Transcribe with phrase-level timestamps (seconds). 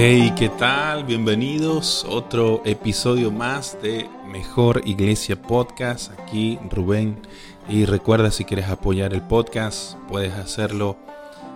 [0.00, 1.02] Hey, ¿qué tal?
[1.02, 2.06] Bienvenidos.
[2.08, 6.12] Otro episodio más de Mejor Iglesia Podcast.
[6.20, 7.20] Aquí Rubén.
[7.68, 10.96] Y recuerda si quieres apoyar el podcast, puedes hacerlo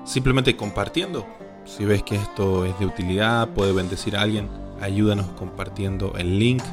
[0.05, 1.25] simplemente compartiendo.
[1.67, 4.49] Si ves que esto es de utilidad, puede bendecir a alguien,
[4.81, 6.65] ayúdanos compartiendo el link.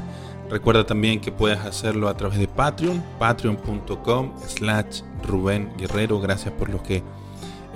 [0.49, 6.19] Recuerda también que puedes hacerlo a través de Patreon, patreon.com slash Rubén Guerrero.
[6.19, 7.03] Gracias por los que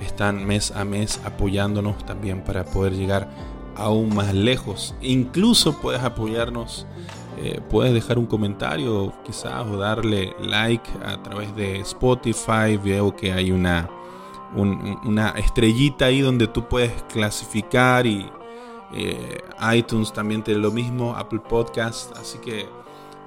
[0.04, 3.28] están mes a mes apoyándonos también para poder llegar
[3.76, 4.94] aún más lejos.
[5.00, 6.86] Incluso puedes apoyarnos,
[7.38, 12.76] eh, puedes dejar un comentario quizás o darle like a través de Spotify.
[12.82, 13.88] Veo que hay una,
[14.54, 18.26] una estrellita ahí donde tú puedes clasificar y
[18.94, 19.38] eh,
[19.74, 22.16] iTunes también tiene lo mismo, Apple Podcast.
[22.16, 22.68] Así que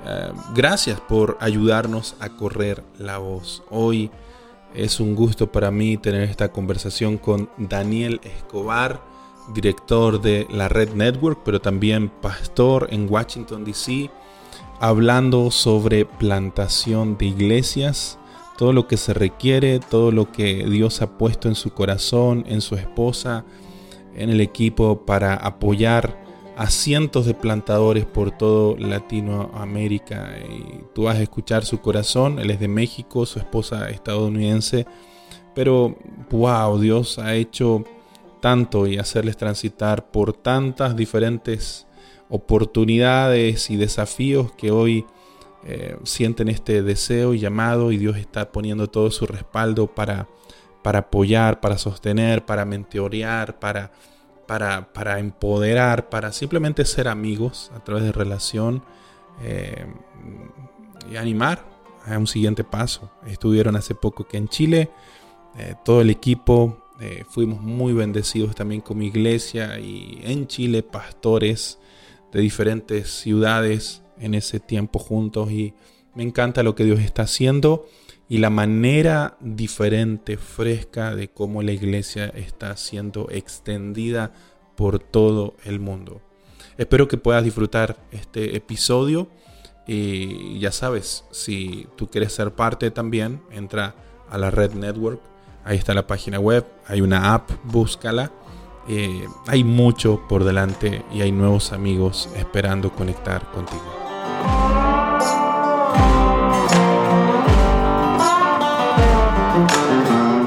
[0.05, 3.63] eh, gracias por ayudarnos a correr la voz.
[3.69, 4.09] Hoy
[4.73, 9.16] es un gusto para mí tener esta conversación con Daniel Escobar
[9.53, 14.09] director de la Red Network, pero también pastor en Washington, D.C.,
[14.79, 18.19] hablando sobre plantación de iglesias,
[18.57, 22.61] todo lo que se requiere, todo lo que Dios ha puesto en su corazón, en
[22.61, 23.45] su esposa,
[24.15, 26.25] en el equipo para apoyar
[26.57, 30.37] a cientos de plantadores por todo Latinoamérica.
[30.49, 34.87] Y tú vas a escuchar su corazón, él es de México, su esposa estadounidense,
[35.53, 35.95] pero
[36.31, 37.83] wow, Dios ha hecho
[38.47, 41.85] y hacerles transitar por tantas diferentes
[42.29, 45.05] oportunidades y desafíos que hoy
[45.65, 50.29] eh, sienten este deseo y llamado y Dios está poniendo todo su respaldo para,
[50.81, 53.91] para apoyar, para sostener, para mentorear, para,
[54.47, 58.81] para, para, empoderar, para simplemente ser amigos a través de relación
[59.43, 59.87] eh,
[61.11, 61.65] y animar
[62.05, 63.11] a un siguiente paso.
[63.25, 64.89] Estuvieron hace poco que en Chile,
[65.57, 70.81] eh, todo el equipo eh, fuimos muy bendecidos también con mi iglesia y en Chile
[70.81, 71.77] pastores
[72.31, 75.75] de diferentes ciudades en ese tiempo juntos y
[76.15, 77.87] me encanta lo que Dios está haciendo
[78.27, 84.33] y la manera diferente, fresca de cómo la iglesia está siendo extendida
[84.75, 86.21] por todo el mundo.
[86.77, 89.27] Espero que puedas disfrutar este episodio
[89.85, 93.95] y ya sabes, si tú quieres ser parte también, entra
[94.29, 95.36] a la Red Network
[95.67, 98.31] Ahí está la página web, hay una app, búscala.
[98.87, 103.83] Eh, hay mucho por delante y hay nuevos amigos esperando conectar contigo.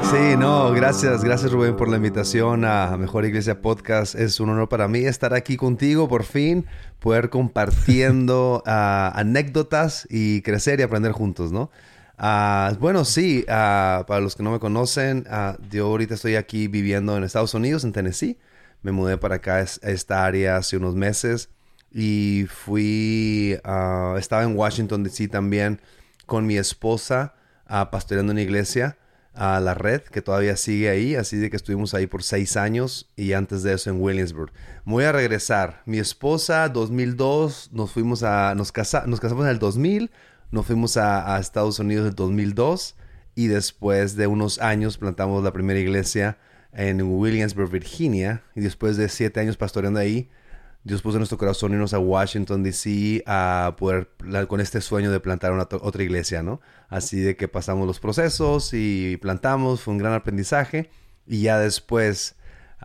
[0.09, 4.15] Sí, no, gracias, gracias Rubén por la invitación a Mejor Iglesia Podcast.
[4.15, 6.65] Es un honor para mí estar aquí contigo por fin,
[6.97, 11.69] poder compartiendo ah, anécdotas y crecer y aprender juntos, ¿no?
[12.23, 16.67] Ah, bueno, sí, ah, para los que no me conocen, uh, yo ahorita estoy aquí
[16.67, 18.37] viviendo en Estados Unidos, en Tennessee.
[18.83, 21.49] Me mudé para acá a esta área hace unos meses
[21.91, 23.57] y fui,
[24.19, 25.81] estaba en Washington DC también
[26.27, 27.33] con mi esposa
[27.89, 28.97] pastoreando una iglesia
[29.33, 33.09] a la red que todavía sigue ahí, así de que estuvimos ahí por seis años
[33.15, 34.51] y antes de eso en Williamsburg.
[34.85, 35.81] Voy a regresar.
[35.85, 40.11] Mi esposa, 2002, nos fuimos a, nos, casa, nos casamos en el 2000,
[40.51, 42.95] nos fuimos a, Estados Unidos en 2002
[43.35, 46.37] y después de unos años plantamos la primera iglesia
[46.73, 48.43] en Williamsburg, Virginia.
[48.55, 50.29] Y después de siete años pastoreando ahí,
[50.83, 53.23] Dios puso nuestro corazón irnos a Washington, D.C.
[53.25, 54.09] a poder,
[54.47, 56.59] con este sueño de plantar una, otra iglesia, ¿no?
[56.89, 60.89] Así de que pasamos los procesos y plantamos, fue un gran aprendizaje.
[61.25, 62.35] Y ya después,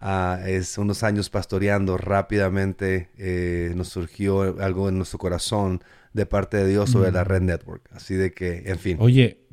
[0.00, 6.56] uh, es unos años pastoreando rápidamente, eh, nos surgió algo en nuestro corazón de parte
[6.56, 7.26] de Dios sobre la mm.
[7.26, 7.88] Red Network.
[7.92, 8.96] Así de que, en fin.
[9.00, 9.46] Oye,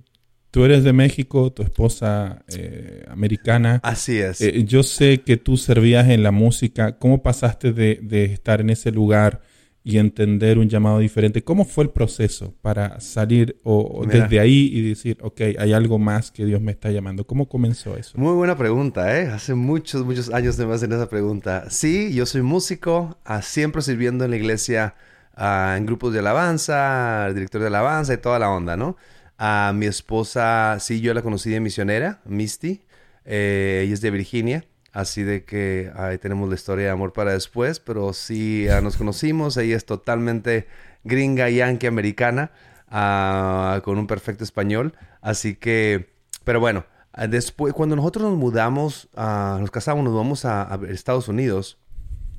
[0.53, 3.79] tú eres de México, tu esposa eh, americana.
[3.83, 4.39] Así es.
[4.41, 6.97] Eh, yo sé que tú servías en la música.
[6.99, 9.41] ¿Cómo pasaste de, estar en ese lugar
[9.83, 11.44] y entender un llamado diferente?
[11.44, 16.31] ¿Cómo fue el proceso para salir o, desde ahí y decir, ok, hay algo más
[16.31, 17.25] que Dios me está llamando?
[17.25, 18.17] ¿Cómo comenzó eso?
[18.17, 19.27] Muy buena pregunta, ¿eh?
[19.27, 21.69] Hace muchos, muchos años de más en esa pregunta.
[21.69, 24.96] Sí, yo soy músico, ah, siempre sirviendo en la iglesia
[25.37, 28.97] en grupos de alabanza, director de alabanza y toda la onda, ¿no?
[29.37, 32.84] A mi esposa, sí, yo la conocí de misionera, Misty.
[33.25, 34.66] Eh, ella es de Virginia.
[34.93, 39.57] Así de que ahí tenemos la historia de amor para después, pero sí nos conocimos.
[39.57, 40.67] Ella es totalmente
[41.03, 42.51] gringa, yankee, americana,
[42.87, 44.93] ah, con un perfecto español.
[45.22, 46.13] Así que,
[46.43, 46.85] pero bueno,
[47.28, 51.79] después, cuando nosotros nos mudamos, uh, nos casamos, nos vamos a, Estados Unidos.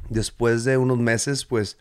[0.09, 1.77] Después de unos meses, pues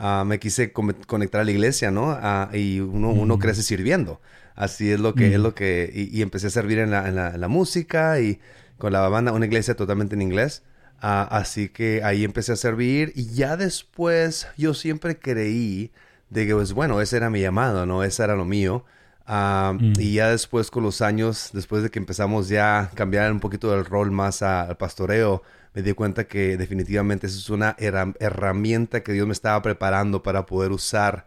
[0.00, 2.10] Ah, me quise conectar a la iglesia, ¿no?
[2.10, 3.40] Ah, y uno, uno, mm.
[3.40, 4.20] crece sirviendo.
[4.54, 5.42] Así es lo que, es mm.
[5.42, 8.38] lo que, y, empecé a servir en la, en, la, música y
[8.78, 10.62] con la banda, una iglesia totalmente en inglés.
[11.00, 15.92] Ah, así que ahí empecé a servir y ya después yo siempre creí
[16.30, 18.02] de que, pues bueno, ese era mi llamado, ¿no?
[18.02, 18.84] Ese era lo mío.
[19.26, 19.92] Ah, mm.
[19.98, 23.70] Y ya después con los años, después de que empezamos ya a cambiar un poquito
[23.70, 25.42] del rol más al pastoreo,
[25.74, 30.46] me di cuenta que definitivamente eso es una herramienta que Dios me estaba preparando para
[30.46, 31.26] poder usar,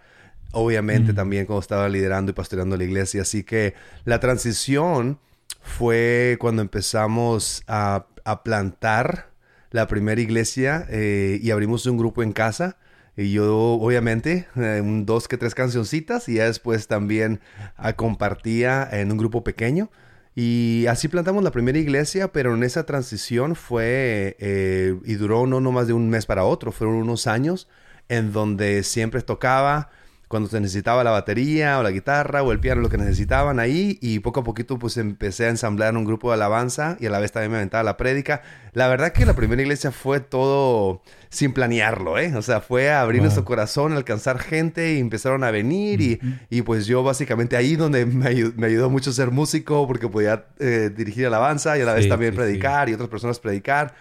[0.51, 1.15] obviamente mm.
[1.15, 3.21] también cuando estaba liderando y pastoreando la iglesia.
[3.21, 5.19] Así que la transición
[5.61, 9.31] fue cuando empezamos a, a plantar
[9.71, 12.77] la primera iglesia eh, y abrimos un grupo en casa.
[13.17, 17.41] Y yo, obviamente, eh, dos que tres cancioncitas y ya después también
[17.75, 19.89] ah, compartía en un grupo pequeño.
[20.33, 25.59] Y así plantamos la primera iglesia, pero en esa transición fue eh, y duró no,
[25.59, 27.67] no más de un mes para otro, fueron unos años
[28.07, 29.89] en donde siempre tocaba,
[30.31, 33.99] cuando se necesitaba la batería o la guitarra o el piano, lo que necesitaban ahí.
[34.01, 37.19] Y poco a poquito pues empecé a ensamblar un grupo de alabanza y a la
[37.19, 38.41] vez también me aventaba la prédica.
[38.71, 42.33] La verdad que la primera iglesia fue todo sin planearlo, ¿eh?
[42.37, 45.99] O sea, fue abrir nuestro corazón, alcanzar gente y empezaron a venir.
[45.99, 46.19] y,
[46.49, 51.27] y, pues yo básicamente ahí donde me, ayudó, mucho ser músico porque podía eh, dirigir
[51.27, 53.93] alabanza y a la vez también predicar y otras personas predicar.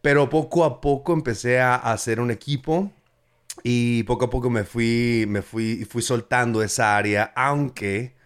[0.00, 2.90] Pero poco a poco empecé a hacer un equipo
[3.62, 8.18] y poco a poco me fui, me fui, fui soltando esa área, aunque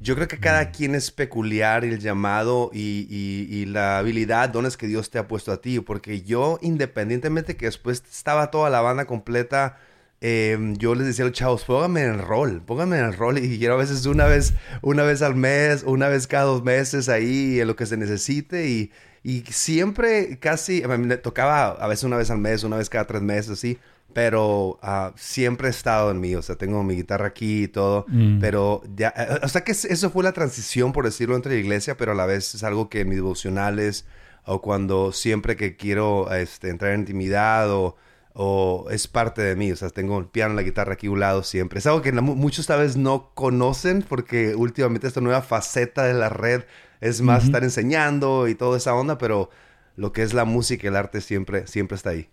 [0.00, 0.72] yo creo que cada mm.
[0.72, 5.52] quien es peculiar el llamado y, y, la habilidad, dones que Dios te ha puesto
[5.52, 5.80] a ti.
[5.80, 9.78] Porque yo, independientemente que después estaba toda la banda completa,
[10.20, 13.38] em, yo les decía a los chavos, pónganme en el rol, pónganme en el rol.
[13.42, 17.08] Y quiero a veces una vez, una vez al mes, una vez cada dos meses
[17.08, 18.68] ahí, en lo que se necesite.
[18.68, 18.92] Y,
[19.22, 23.22] y siempre, casi, me tocaba a veces una vez al mes, una vez cada tres
[23.22, 23.78] meses, así
[24.16, 28.06] pero uh, siempre he estado en mí, o sea, tengo mi guitarra aquí y todo,
[28.08, 28.40] mm.
[28.40, 31.98] pero ya, eh, o sea que eso fue la transición, por decirlo, entre la iglesia,
[31.98, 34.06] pero a la vez es algo que en mis devocionales
[34.46, 37.96] o cuando siempre que quiero este, entrar en intimidad o,
[38.32, 41.20] o, es parte de mí, o sea, tengo el piano, la guitarra aquí a un
[41.20, 41.80] lado siempre.
[41.80, 46.30] Es algo que muchos tal vez no conocen porque últimamente esta nueva faceta de la
[46.30, 46.62] red
[47.02, 49.50] es más estar enseñando y toda esa onda, pero
[49.94, 52.30] lo que es la música y el arte siempre, siempre está ahí.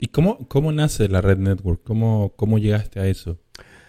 [0.00, 1.82] ¿Y cómo, cómo nace la Red Network?
[1.84, 3.38] ¿Cómo, ¿Cómo llegaste a eso?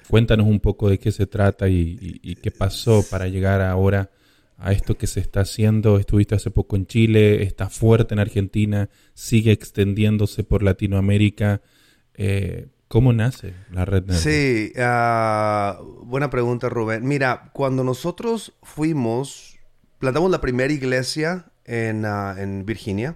[0.09, 4.11] Cuéntanos un poco de qué se trata y, qué pasó para llegar ahora
[4.57, 5.97] a esto que se está haciendo.
[5.97, 11.61] Estuviste hace poco en Chile, está fuerte en Argentina, sigue extendiéndose por Latinoamérica.
[12.15, 14.19] Eh, ¿Cómo nace la red Network?
[14.19, 17.07] Sí, ah, buena pregunta Rubén.
[17.07, 19.59] Mira, cuando nosotros fuimos,
[19.97, 23.15] plantamos la primera iglesia en, ah, en Virginia,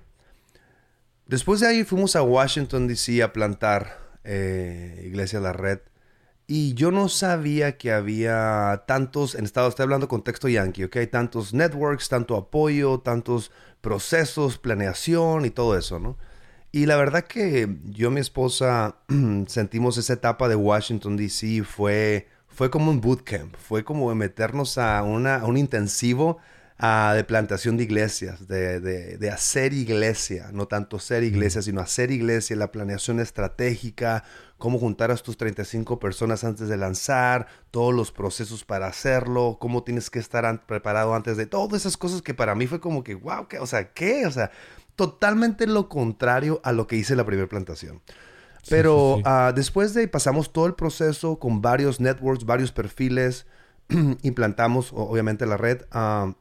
[1.28, 3.24] Después de ahí fuimos a Washington, D.C.
[3.24, 5.80] a plantar eh, Iglesia La Red.
[6.48, 10.98] Y yo no sabía que había tantos, en Estados estoy hablando contexto yankee, ¿ok?
[11.12, 13.52] Tantos networks, tanto apoyo, tantos
[13.82, 16.18] procesos, planeación y todo eso, ¿no?
[16.72, 18.98] Y la verdad que yo y mi esposa
[19.48, 21.64] sentimos esa etapa de Washington, D.C.
[21.64, 26.38] Fue, fue como un bootcamp, fue como meternos a, una, a un intensivo
[26.78, 32.56] de plantación de iglesias, de, de, hacer iglesia, no tanto ser iglesia, sino hacer iglesia,
[32.58, 34.26] la planeación estratégica,
[34.58, 39.84] cómo juntar a tus 35 personas antes de lanzar, todos los procesos para hacerlo, cómo
[39.84, 43.16] tienes que estar preparado antes de todas esas cosas que para mí fue como que,
[43.16, 43.60] wow, ¿qué?
[43.60, 44.26] o sea, ¿qué?
[44.26, 44.52] O sea,
[44.98, 48.02] totalmente lo contrario a lo que hice la primera plantación.
[48.68, 53.46] Pero ah, después de pasamos todo el proceso con varios networks, varios perfiles,
[54.24, 55.84] implantamos obviamente la red.
[55.94, 56.34] Uh,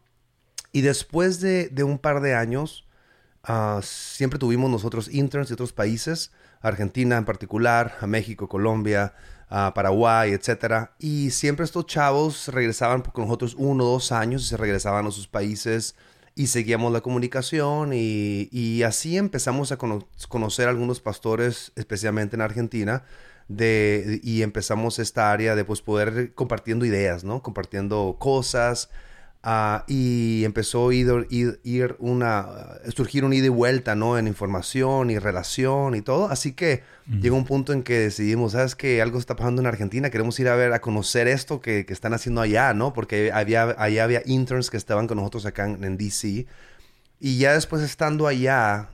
[0.74, 2.84] y después de, un par de años,
[3.44, 9.14] ah, siempre tuvimos nosotros interns de otros países, Argentina en particular, a México, Colombia,
[9.48, 10.90] a Paraguay, etc.
[10.98, 15.12] Y siempre estos chavos regresaban con nosotros uno o dos años y se regresaban a
[15.12, 15.94] sus países
[16.34, 23.04] y seguíamos la comunicación y, así empezamos a conocer a algunos pastores, especialmente en Argentina,
[23.46, 27.44] de, y empezamos esta área de pues, poder compartiendo ideas, ¿no?
[27.44, 28.90] Compartiendo cosas,
[29.46, 32.46] Ah, y empezó a ir, ir, una,
[32.96, 34.16] surgir un ida y vuelta, ¿no?
[34.16, 36.30] En información y relación y todo.
[36.30, 36.82] Así que
[37.20, 39.02] llegó un punto en que decidimos, ¿sabes qué?
[39.02, 42.14] Algo está pasando en Argentina, queremos ir a ver, a conocer esto que, que están
[42.14, 42.94] haciendo allá, ¿no?
[42.94, 46.46] Porque había, allá había interns que estaban con nosotros acá en, en DC.
[47.20, 48.88] Y ya después estando allá,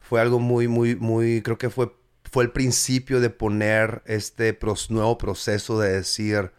[0.00, 1.92] fue algo muy, muy, muy, creo que fue
[2.30, 4.58] fue el principio de poner este
[4.90, 6.52] nuevo proceso de decir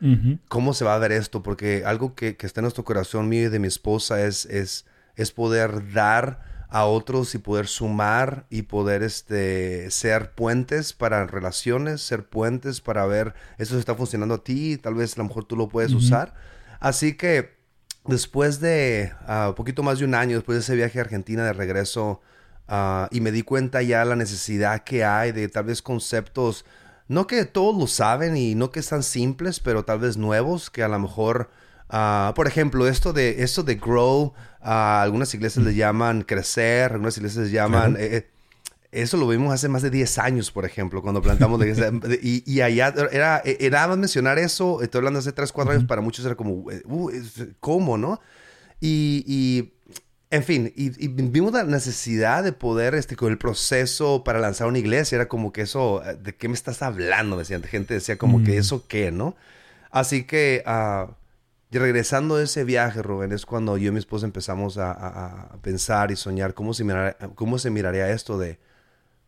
[0.47, 3.49] cómo se va a ver esto, porque algo que, está en nuestro corazón mío y
[3.49, 4.85] de mi esposa es, es,
[5.15, 12.01] es poder dar a otros y poder sumar y poder este, ser puentes para relaciones,
[12.01, 15.55] ser puentes para ver eso está funcionando a ti, tal vez a lo mejor tú
[15.55, 16.35] lo puedes usar.
[16.79, 17.57] Así que
[18.05, 21.43] después de un ah, poquito más de un año, después de ese viaje a Argentina
[21.43, 22.21] de regreso,
[22.69, 26.63] ah, y me di cuenta ya la necesidad que hay de tal vez conceptos,
[27.09, 30.83] no que todos lo saben y no que están simples, pero tal vez nuevos, que
[30.83, 31.49] a lo mejor,
[31.89, 37.47] ah, por ejemplo, esto de, esto de grow, algunas iglesias le llaman crecer, algunas iglesias
[37.47, 37.95] le llaman...
[37.99, 38.29] Eh, eh,
[38.91, 41.91] eso lo vimos hace más de 10 años, por ejemplo, cuando plantamos la iglesia.
[42.23, 46.01] y, y, allá era, era más mencionar eso, estoy hablando hace 3, 4 años, para
[46.01, 47.11] muchos era como, uh,
[47.59, 48.19] ¿cómo, no?
[48.81, 49.73] Y, y
[50.31, 54.79] en fin, y, vimos la necesidad de poder, este, con el proceso para lanzar una
[54.79, 57.35] iglesia, era como que eso, ¿de qué me estás hablando?
[57.35, 59.35] Me decían, gente decía como que eso qué, ¿no?
[59.91, 61.11] Así que, uh,
[61.71, 66.11] regresando de ese viaje, Rubén, es cuando yo y mi esposa empezamos a, a, pensar
[66.11, 66.85] y soñar cómo se,
[67.35, 68.59] cómo se miraría esto de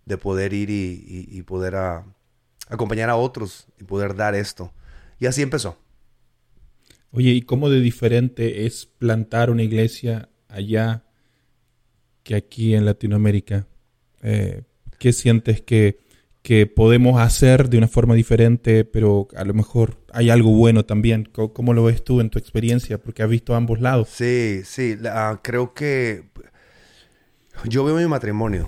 [0.05, 1.75] de poder ir y, poder
[2.67, 4.73] acompañar a otros y poder dar esto.
[5.19, 5.77] Y así empezó.
[7.11, 11.03] Oye, ¿y cómo de diferente es plantar una iglesia allá
[12.23, 13.67] que aquí en Latinoamérica?
[14.21, 14.63] Eh,
[14.99, 15.97] ¿Qué sientes que,
[16.43, 21.25] que, podemos hacer de una forma diferente, pero a lo mejor hay algo bueno también?
[21.25, 22.99] ¿Cómo, lo ves tú en tu experiencia?
[22.99, 24.09] Porque has visto ambos lados.
[24.09, 24.97] Sí, sí,
[25.41, 26.25] creo que
[27.65, 28.67] yo veo mi matrimonio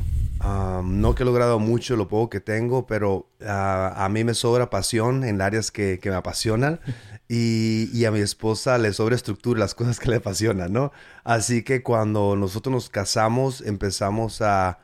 [0.83, 4.69] no que he logrado mucho, lo poco que tengo, pero ah, a mí me sobra
[4.69, 6.79] pasión en áreas que, me apasionan
[7.29, 10.91] y, a mi esposa le sobra estructura las cosas que le apasionan, ¿no?
[11.23, 14.79] Así que cuando nosotros nos casamos empezamos a,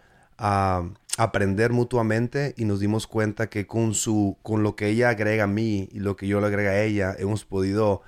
[1.17, 5.47] aprender mutuamente y nos dimos cuenta que con, su, con lo que ella agrega a
[5.47, 8.03] mí y lo que yo le agrega a ella, hemos podido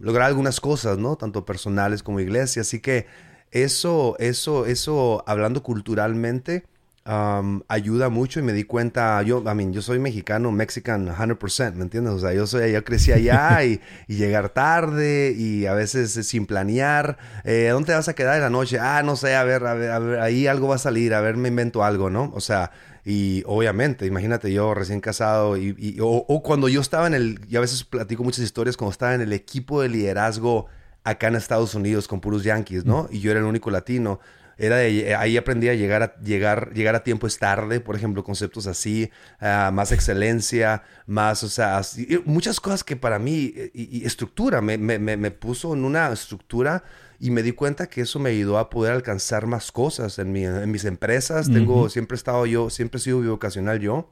[0.00, 1.14] lograr algunas cosas, ¿no?
[1.16, 2.62] Tanto personales como iglesia.
[2.62, 3.06] Así que
[3.52, 6.64] eso, eso, eso, hablando culturalmente,
[7.04, 11.82] ayuda mucho y me di cuenta, yo, I mean, yo soy mexicano, mexican 100%, ¿me
[11.82, 12.12] entiendes?
[12.12, 17.18] O sea, yo, soy, yo crecí allá y, llegar tarde y a veces sin planear.
[17.44, 18.78] Eh, ¿Dónde te vas a quedar en la noche?
[18.78, 21.48] Ah, no sé, a ver, a ver, ahí algo va a salir, a ver, me
[21.48, 22.30] invento algo, ¿no?
[22.34, 22.70] O sea,
[23.04, 27.56] y obviamente, imagínate yo recién casado y, o, o, cuando yo estaba en el, y
[27.56, 30.66] a veces platico muchas historias, cuando estaba en el equipo de liderazgo
[31.04, 33.08] acá en Estados Unidos con puros yankees, ¿no?
[33.10, 34.20] Y yo era el único latino.
[34.60, 38.22] Era de, ahí aprendí a llegar a, llegar, llegar a tiempo es tarde, por ejemplo,
[38.22, 41.80] conceptos así, ah, más excelencia, más, o sea,
[42.26, 46.84] muchas cosas que para mí, y, estructura, me, me, me, puso en una estructura
[47.18, 50.44] y me di cuenta que eso me ayudó a poder alcanzar más cosas en, mi,
[50.44, 51.50] en mis empresas.
[51.50, 54.10] Tengo, siempre he estado yo, siempre he sido bivocacional yo.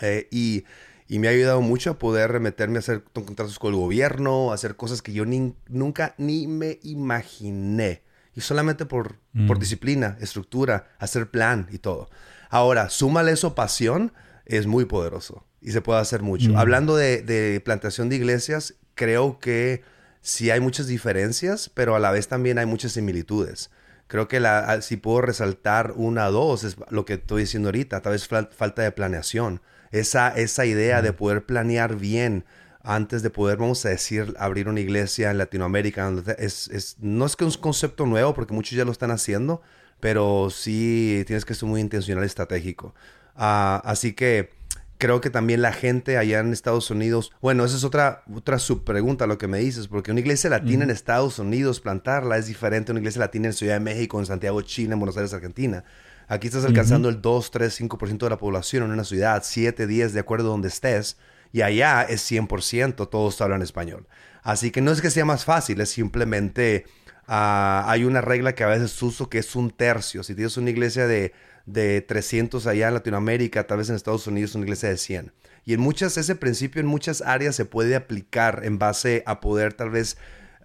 [0.00, 0.64] Eh, y
[1.08, 4.54] y me ha ayudado mucho a poder remeterme a hacer contratos con el gobierno, a
[4.54, 8.02] hacer cosas que yo ni, nunca ni me imaginé.
[8.38, 9.16] Y solamente por,
[9.48, 9.60] por mm.
[9.60, 12.08] disciplina, estructura, hacer plan y todo.
[12.50, 14.12] Ahora, súmale eso pasión,
[14.46, 16.50] es muy poderoso y se puede hacer mucho.
[16.52, 16.56] Mm.
[16.56, 19.82] Hablando de, de, plantación de iglesias, creo que
[20.20, 23.72] sí hay muchas diferencias, pero a la vez también hay muchas similitudes.
[24.06, 28.02] Creo que la, si puedo resaltar una o dos, es lo que estoy diciendo ahorita,
[28.02, 32.44] tal vez falta de planeación esa, esa idea de poder planear bien
[32.82, 36.12] antes de poder, vamos a decir, abrir una iglesia en Latinoamérica.
[36.38, 39.62] Es, es, no es que es un concepto nuevo, porque muchos ya lo están haciendo,
[40.00, 42.94] pero sí tienes que ser muy intencional y estratégico.
[43.34, 44.50] Ah, así que
[44.98, 49.26] creo que también la gente allá en Estados Unidos, bueno, esa es otra, otra subpregunta
[49.26, 52.92] lo que me dices, porque una iglesia latina en Estados Unidos, plantarla es diferente a
[52.92, 55.84] una iglesia latina en Ciudad de México, en Santiago, Chile, en Buenos Aires, Argentina.
[56.26, 60.12] Aquí estás alcanzando el 2, 3, 5% de la población en una ciudad, 7, 10,
[60.12, 61.16] de acuerdo a donde estés.
[61.52, 64.06] Y allá es 100%, todos hablan español.
[64.42, 66.84] Así que no es que sea más fácil, es simplemente
[67.26, 70.22] ah, hay una regla que a veces uso que es un tercio.
[70.22, 71.32] Si tienes una iglesia de,
[71.66, 75.32] de 300 allá en Latinoamérica, tal vez en Estados Unidos una iglesia de 100.
[75.64, 79.74] Y en muchas, ese principio en muchas áreas se puede aplicar en base a poder
[79.74, 80.16] tal vez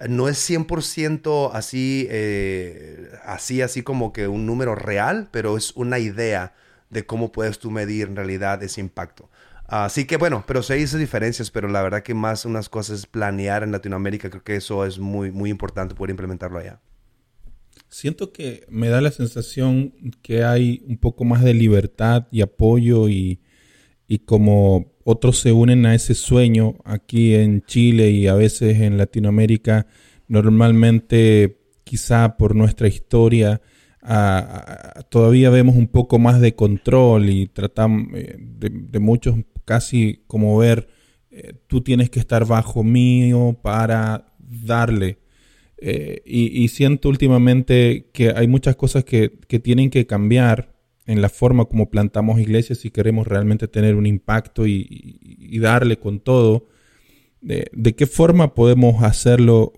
[0.07, 5.99] no es 100% así, eh, así, así como que un número real, pero es una
[5.99, 6.53] idea
[6.89, 9.29] de cómo puedes tú medir en realidad ese impacto.
[9.65, 13.63] Así que bueno, pero hay esas diferencias, pero la verdad que más unas cosas planear
[13.63, 16.81] en Latinoamérica, creo que eso es muy, muy importante poder implementarlo allá.
[17.89, 23.07] Siento que me da la sensación que hay un poco más de libertad y apoyo
[23.07, 23.39] y,
[24.07, 28.97] y como otros se unen a ese sueño aquí en Chile y a veces en
[28.97, 29.87] Latinoamérica,
[30.27, 33.61] normalmente quizá por nuestra historia
[35.09, 40.87] todavía vemos un poco más de control y tratamos eh, de, muchos casi como ver
[41.31, 45.17] eh, tú tienes que estar bajo mío para darle.
[45.77, 50.73] Eh, y, siento últimamente que hay muchas cosas que, que tienen que cambiar
[51.05, 56.19] en la forma como plantamos iglesias si queremos realmente tener un impacto y, darle con
[56.19, 56.67] todo,
[57.41, 59.73] de, qué forma podemos hacerlo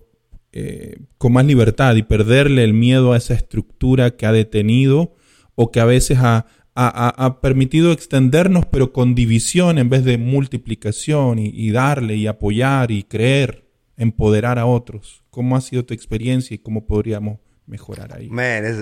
[0.52, 5.14] eh, con más libertad y perderle el miedo a esa estructura que ha detenido
[5.54, 11.38] o que a veces ha, ha, permitido extendernos, pero con división en vez de multiplicación
[11.38, 13.64] y, darle y apoyar y creer,
[13.96, 15.24] empoderar a otros.
[15.30, 18.28] ¿Cómo ha sido tu experiencia y cómo podríamos mejorar ahí?
[18.28, 18.76] Man, es,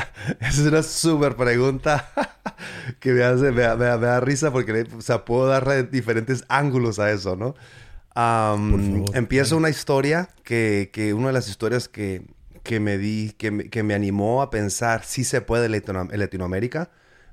[0.40, 2.08] es una súper pregunta
[3.00, 7.36] que me, hace, me, da risa porque o sea, puedo dar diferentes ángulos a eso,
[7.36, 7.54] ¿no?
[9.14, 12.26] empiezo una historia que, que, una de las historias que,
[12.62, 16.90] que me di, que me, que me animó a pensar si se puede en Latinoamérica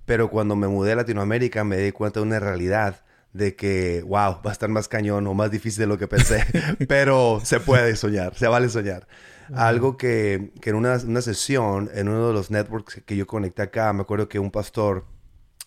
[0.07, 4.41] pero cuando me mudé a Latinoamérica me di cuenta de una realidad de que, wow,
[4.41, 6.45] va a estar más cañón o más difícil de lo que pensé.
[6.87, 9.05] pero se puede soñar, se vale soñar.
[9.53, 13.63] Algo que, que en una, una, sesión, en uno de los networks que yo conecté
[13.63, 15.05] acá, me acuerdo que un pastor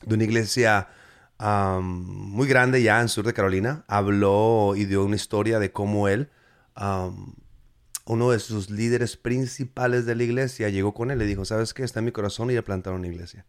[0.06, 0.88] de una iglesia
[1.82, 6.30] muy grande ya en sur de Carolina habló y dio una historia de cómo él,
[8.06, 11.74] uno de sus líderes principales de la iglesia, llegó con él y le dijo, ¿sabes
[11.74, 11.82] qué?
[11.82, 13.44] Está en mi corazón y a plantar una iglesia.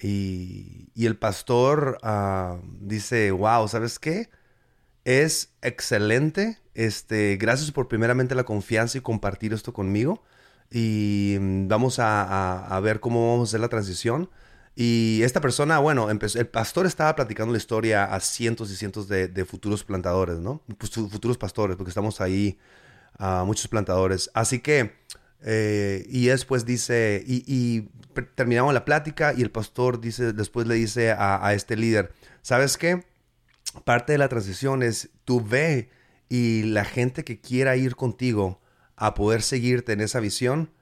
[0.00, 4.30] Y, el pastor ah, dice, wow, ¿sabes qué?
[5.04, 6.58] Es excelente.
[6.74, 10.22] Este, gracias por primeramente la confianza y compartir esto conmigo.
[10.70, 14.30] Y mm, vamos a, ver cómo vamos a hacer la transición.
[14.76, 19.44] Y esta persona, bueno, el pastor estaba platicando la historia a cientos y cientos de,
[19.44, 20.62] futuros plantadores, ¿no?
[20.78, 22.58] Pues, futuros pastores, porque estamos ahí,
[23.18, 24.30] a muchos plantadores.
[24.34, 24.92] Así que
[25.42, 27.88] eh, y después dice, y,
[28.34, 33.04] terminamos la plática y el pastor dice, después le dice a, este líder, ¿sabes qué?
[33.84, 35.90] Parte de la transición es tú ve
[36.28, 38.60] y la gente que quiera ir contigo
[38.96, 40.72] a poder seguirte en esa visión,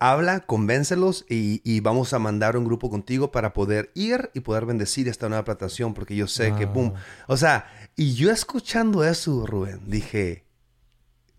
[0.00, 5.06] habla, convéncelos y, vamos a mandar un grupo contigo para poder ir y poder bendecir
[5.06, 6.94] esta nueva plantación, porque yo sé que, ¡pum!
[7.28, 10.46] O sea, y yo escuchando eso, Rubén, dije,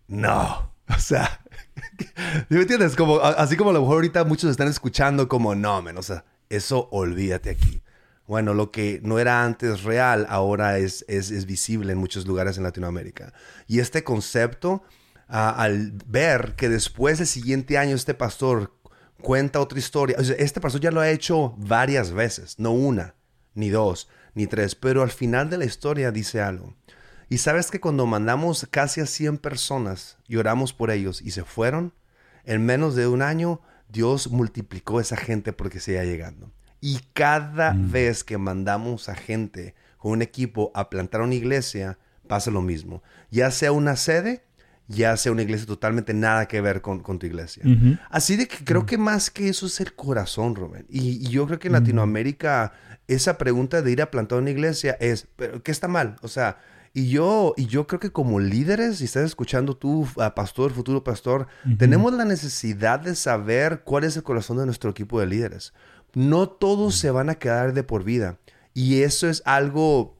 [0.06, 1.40] no, o sea,
[2.48, 2.96] ¿Me entiendes?
[2.96, 6.24] Como, así como a lo mejor ahorita muchos están escuchando como, no, men, o sea,
[6.48, 7.82] eso olvídate aquí.
[8.26, 12.62] Bueno, lo que no era antes real, ahora es, es, visible en muchos lugares en
[12.62, 13.34] Latinoamérica.
[13.66, 14.82] Y este concepto,
[15.28, 18.72] al ver que después del siguiente año este pastor
[19.20, 23.14] cuenta otra historia, este pastor ya lo ha hecho varias veces, no una,
[23.52, 26.74] ni dos, ni tres, pero al final de la historia dice algo.
[27.34, 31.42] Y sabes que cuando mandamos casi a 100 personas y oramos por ellos y se
[31.42, 31.92] fueron,
[32.44, 36.52] en menos de un año Dios multiplicó esa gente porque se iba llegando.
[36.80, 37.90] Y cada mm.
[37.90, 43.02] vez que mandamos a gente con un equipo a plantar una iglesia, pasa lo mismo.
[43.32, 44.44] Ya sea una sede,
[44.86, 47.64] ya sea una iglesia totalmente nada que ver con, tu iglesia.
[48.10, 48.86] Así de que creo mm.
[48.86, 50.86] que más que eso es el corazón, Rubén.
[50.88, 51.78] Y, yo creo que en mm.
[51.78, 52.74] Latinoamérica
[53.08, 56.14] esa pregunta de ir a plantar una iglesia es, ¿pero qué está mal?
[56.22, 56.58] O sea,
[56.96, 61.48] y yo, y yo creo que como líderes, si estás escuchando tú, pastor, futuro pastor,
[61.76, 65.74] tenemos la necesidad de saber cuál es el corazón de nuestro equipo de líderes.
[66.14, 68.38] No todos se van a quedar de por vida.
[68.74, 70.16] Y eso es algo,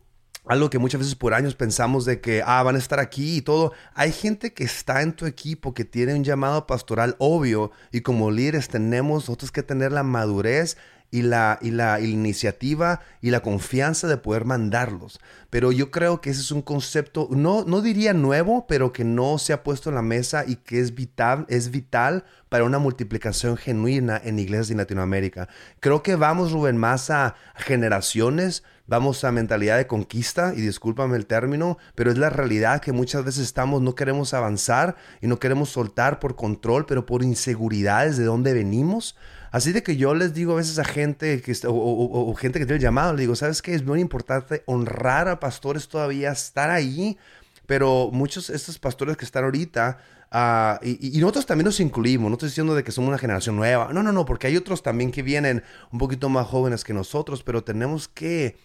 [0.47, 3.43] algo que muchas veces por años pensamos de que, ah, van a estar aquí y
[3.43, 3.73] todo.
[3.95, 8.33] Hay gente que está en tu equipo que tiene un llamado pastoral obvio y como
[8.33, 10.77] líderes tenemos nosotros que tener la madurez
[11.15, 15.21] y la, y la, iniciativa y la confianza de poder mandarlos.
[15.49, 19.39] Pero yo creo que ese es un concepto, no, no diría nuevo, pero que no
[19.39, 23.57] se ha puesto en la mesa y que es vital, es vital para una multiplicación
[23.57, 25.49] genuina en iglesias de Latinoamérica.
[25.79, 31.27] Creo que vamos, Rubén, más a generaciones, vamos a mentalidad de conquista, y discúlpame el
[31.27, 35.71] término, pero es la realidad que muchas veces estamos, no queremos avanzar y no queremos
[35.71, 39.17] soltar por control, pero por inseguridades de dónde venimos.
[39.55, 42.79] Así de que yo les digo a veces a gente que o, gente que tiene
[42.79, 43.73] el llamado, le digo, ¿sabes qué?
[43.73, 47.17] Es muy importante honrar a pastores todavía, estar ahí,
[47.65, 49.99] pero muchos de estos pastores que están ahorita,
[50.33, 53.93] ah, y, nosotros también nos incluimos, no estoy diciendo de que somos una generación nueva,
[53.93, 55.63] no, no, no, porque hay otros también que vienen
[55.93, 58.57] un poquito más jóvenes que nosotros, pero tenemos que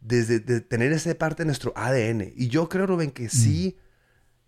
[0.00, 2.32] desde tener esa parte de nuestro ADN.
[2.34, 3.80] Y yo creo, Rubén, que sí, mm.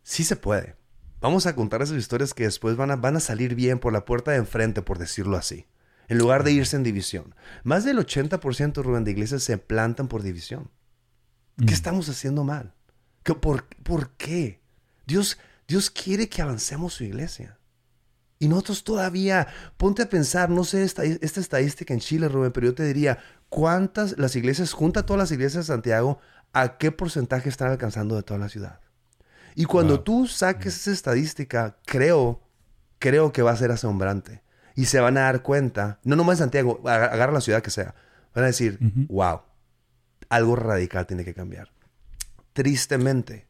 [0.02, 0.74] sí se puede.
[1.20, 4.04] Vamos a contar esas historias que después van a, van a salir bien por la
[4.04, 5.68] puerta de enfrente, por decirlo así
[6.08, 7.34] en lugar de irse en división.
[7.62, 10.70] Más del 80% Rubén de iglesias se plantan por división.
[11.58, 11.74] ¿Qué mm.
[11.74, 12.74] estamos haciendo mal?
[13.22, 14.60] ¿Qué, por, por, qué?
[15.06, 17.58] Dios, Dios quiere que avancemos su iglesia.
[18.38, 22.66] Y nosotros todavía, ponte a pensar, no sé esta, esta estadística en Chile, Rubén, pero
[22.66, 26.18] yo te diría, ¿cuántas las iglesias, junta todas las iglesias de Santiago,
[26.52, 28.80] a qué porcentaje están alcanzando de toda la ciudad?
[29.54, 32.42] Y cuando tú saques esa estadística, creo,
[32.98, 34.43] creo que va a ser asombrante
[34.74, 37.94] y se van a dar cuenta, no nomás en Santiago, agarra la ciudad que sea,
[38.34, 39.42] van a decir, wow,
[40.28, 41.70] algo radical tiene que cambiar.
[42.52, 43.46] Tristemente,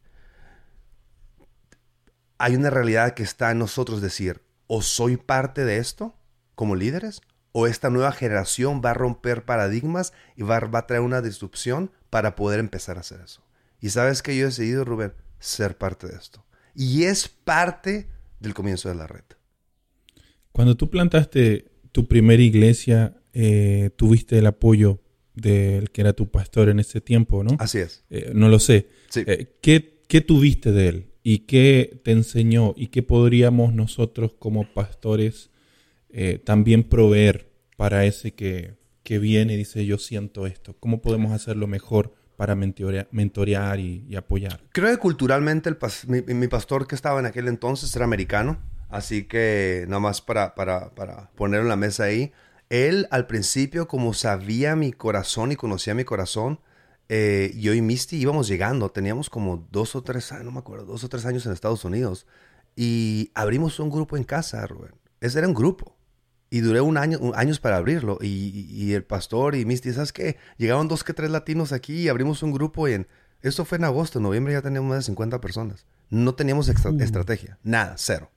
[2.38, 6.14] hay una realidad que está en nosotros decir, o soy parte de esto
[6.54, 11.02] como líderes, o esta nueva generación va a romper paradigmas y va, va a traer
[11.02, 13.44] una disrupción para poder empezar a hacer eso.
[13.80, 16.44] Y sabes que yo he decidido, Rubén, ser parte de esto.
[16.74, 18.08] Y es parte
[18.40, 19.24] del comienzo de la red.
[20.54, 25.00] Cuando tú plantaste tu primera iglesia, eh, tuviste el apoyo
[25.34, 27.56] del que era tu pastor en ese tiempo, ¿no?
[27.58, 28.04] Así es.
[28.08, 28.86] Eh, no lo sé.
[29.16, 31.06] Eh, ¿qué, ¿qué, tuviste de él?
[31.24, 32.72] ¿Y qué te enseñó?
[32.76, 35.50] ¿Y qué podríamos nosotros como pastores
[36.44, 40.76] también proveer para ese que, que, viene y dice yo siento esto?
[40.78, 44.60] ¿Cómo podemos hacerlo mejor para mentorear, y, apoyar?
[44.70, 49.24] Creo que culturalmente el mi, mi pastor que estaba en aquel entonces era americano Así
[49.24, 52.32] que nada más para, para, para poner en la mesa ahí.
[52.70, 56.60] Él al principio, como sabía mi corazón y conocía mi corazón,
[57.08, 58.92] eh, yo y Misty íbamos llegando.
[58.92, 61.84] Teníamos como dos o tres años, no me acuerdo, dos o tres años en Estados
[61.84, 62.28] Unidos.
[62.76, 64.92] Y abrimos un grupo en casa, Rubén.
[65.20, 65.96] Ese era un grupo.
[66.48, 68.18] Y duré un año, años para abrirlo.
[68.20, 70.36] Y, y, el pastor y Misty, ¿sabes qué?
[70.56, 72.86] Llegaban dos que tres latinos aquí y abrimos un grupo.
[72.86, 73.08] Y en,
[73.42, 75.84] esto fue en agosto, en noviembre ya teníamos más de 50 personas.
[76.10, 76.96] No teníamos uh.
[77.00, 78.30] estrategia, nada, cero.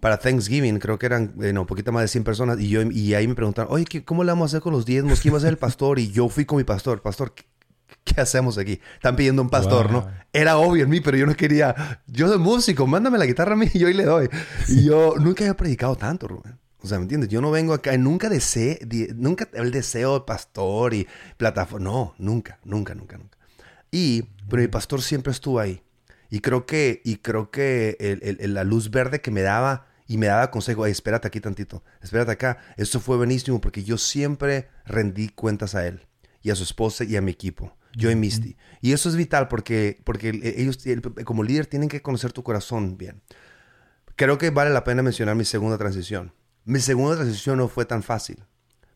[0.00, 2.60] Para Thanksgiving, creo que eran eh, un poquito más de 100 personas.
[2.60, 5.20] Y, yo, y ahí me preguntaron, oye, ¿cómo le vamos a hacer con los diezmos?
[5.20, 5.98] ¿Quién va a ser el pastor?
[5.98, 7.00] Y yo fui con mi pastor.
[7.00, 7.32] Pastor,
[8.04, 8.80] ¿qué, hacemos aquí?
[8.94, 10.08] Están pidiendo un pastor, ¿no?
[10.32, 12.02] Era obvio en mí, pero yo no quería.
[12.06, 14.28] Yo soy músico, mándame la guitarra a mí y yo ahí le doy.
[14.68, 16.58] Y yo nunca había predicado tanto, Rubén.
[16.80, 17.28] O sea, ¿me entiendes?
[17.28, 18.78] Yo no vengo acá, nunca deseé,
[19.16, 21.84] nunca el deseo de pastor y plataforma.
[21.84, 23.36] No, nunca, nunca, nunca, nunca.
[23.90, 25.82] Y, pero mi pastor siempre estuvo ahí.
[26.30, 30.26] Y creo que, y creo que el, la luz verde que me daba y me
[30.26, 35.74] daba consejo, espérate aquí tantito, espérate acá, eso fue buenísimo porque yo siempre rendí cuentas
[35.74, 36.06] a él
[36.42, 38.56] y a su esposa y a mi equipo, yo y Misty.
[38.80, 40.78] Y eso es vital porque, porque ellos
[41.24, 43.22] como líder tienen que conocer tu corazón bien.
[44.16, 46.32] Creo que vale la pena mencionar mi segunda transición.
[46.64, 48.44] Mi segunda transición no fue tan fácil,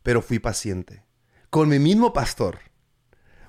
[0.02, 1.04] pero fui paciente.
[1.48, 2.58] Con mi mismo pastor.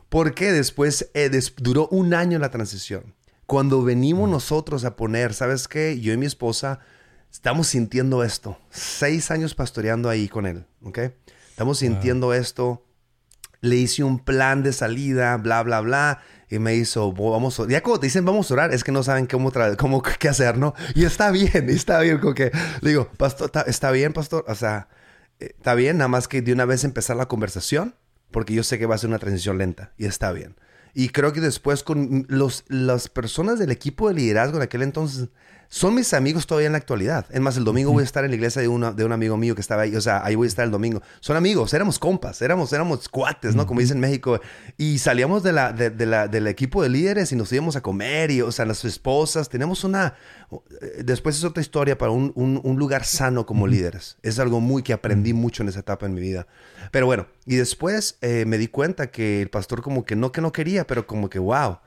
[0.09, 3.15] Porque después eh, duró un año la transición.
[3.45, 5.99] Cuando venimos nosotros a poner, ¿sabes qué?
[5.99, 6.79] Yo y mi esposa
[7.31, 8.57] estamos sintiendo esto.
[8.69, 10.99] Seis años pastoreando ahí con él, ¿ok?
[11.49, 12.85] Estamos sintiendo esto.
[13.61, 16.21] Le hice un plan de salida, bla, bla, bla.
[16.49, 17.67] Y me hizo, vamos a...
[17.67, 20.57] Ya cuando te dicen vamos a orar, es que no saben cómo, cómo qué hacer,
[20.57, 20.73] ¿no?
[20.95, 22.19] Y está bien, está bien.
[22.19, 22.51] Como que
[22.81, 24.45] le digo, pastor, está, bien, pastor.
[24.47, 24.87] O sea,
[25.39, 27.95] eh, está bien, nada más que de una vez empezar la conversación,
[28.31, 29.93] porque yo sé que va a ser una transición lenta.
[29.97, 30.55] Y está bien.
[30.93, 35.29] Y creo que después con los, las personas del equipo de liderazgo en aquel entonces
[35.73, 37.25] son mis amigos todavía en la actualidad.
[37.31, 39.37] Es más, el domingo voy a estar en la iglesia de, una, de un amigo
[39.37, 39.95] mío que estaba ahí.
[39.95, 41.01] O sea, ahí voy a estar el domingo.
[41.19, 43.65] Son amigos, éramos compas, éramos, éramos cuates, ¿no?
[43.65, 44.39] Como dicen en México.
[44.77, 48.29] Y salíamos de la, de, la, del equipo de líderes y nos íbamos a comer.
[48.29, 49.49] Y, o sea, las esposas.
[49.49, 50.13] Tenemos una...
[51.03, 54.17] Después es otra historia para un, un, lugar sano como líderes.
[54.21, 56.45] Es algo muy que aprendí mucho en esa etapa en mi vida.
[56.91, 60.41] Pero bueno, y después eh, me di cuenta que el pastor como que no que
[60.41, 61.79] no quería, pero como que, wow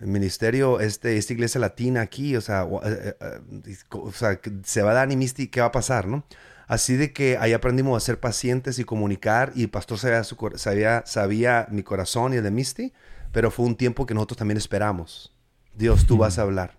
[0.00, 4.92] el ministerio, este, esta iglesia latina aquí, o sea, eh, eh, o sea, se va
[4.92, 6.24] a dar y ¿qué va a pasar, no?
[6.66, 10.36] Así de que ahí aprendimos a ser pacientes y comunicar y el pastor sabía, su,
[10.56, 12.92] sabía, sabía mi corazón y el de Misty,
[13.32, 15.34] pero fue un tiempo que nosotros también esperamos.
[15.74, 16.78] Dios, tú vas a hablar.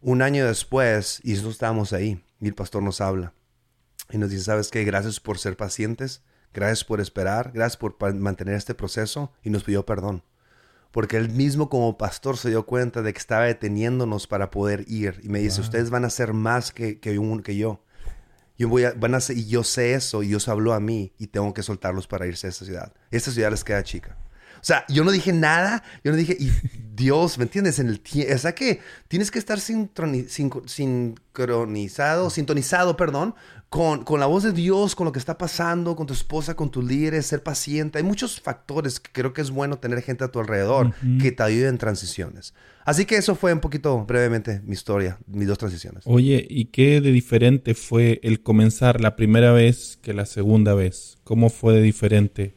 [0.00, 3.34] Un año después, y nosotros estábamos ahí, y el pastor nos habla.
[4.10, 4.84] Y nos dice, ¿sabes qué?
[4.84, 6.22] Gracias por ser pacientes,
[6.54, 10.24] gracias por esperar, gracias por mantener este proceso, y nos pidió perdón
[10.90, 15.20] porque él mismo como pastor se dio cuenta de que estaba deteniéndonos para poder ir.
[15.22, 17.84] Y me dice, ustedes van a ser más que, que, que yo.
[18.58, 21.12] Yo voy a, van a ser, y yo sé eso, y Dios habló a mí,
[21.18, 22.92] y tengo que soltarlos para irse a esta ciudad.
[23.10, 24.16] Esta ciudad les queda chica.
[24.60, 26.52] O sea, yo no dije nada, yo no dije, y
[26.94, 27.78] Dios, ¿me entiendes?
[27.78, 28.02] En el
[28.34, 33.34] o sea que tienes que estar sincronizado, sintonizado, perdón,
[33.70, 36.70] con, con, la voz de Dios, con lo que está pasando, con tu esposa, con
[36.70, 37.98] tus líderes, ser paciente.
[37.98, 41.42] Hay muchos factores que creo que es bueno tener gente a tu alrededor que te
[41.42, 42.52] ayuden en transiciones.
[42.84, 46.02] Así que eso fue un poquito brevemente mi historia, mis dos transiciones.
[46.06, 51.18] Oye, ¿y qué de diferente fue el comenzar la primera vez que la segunda vez?
[51.22, 52.56] ¿Cómo fue de diferente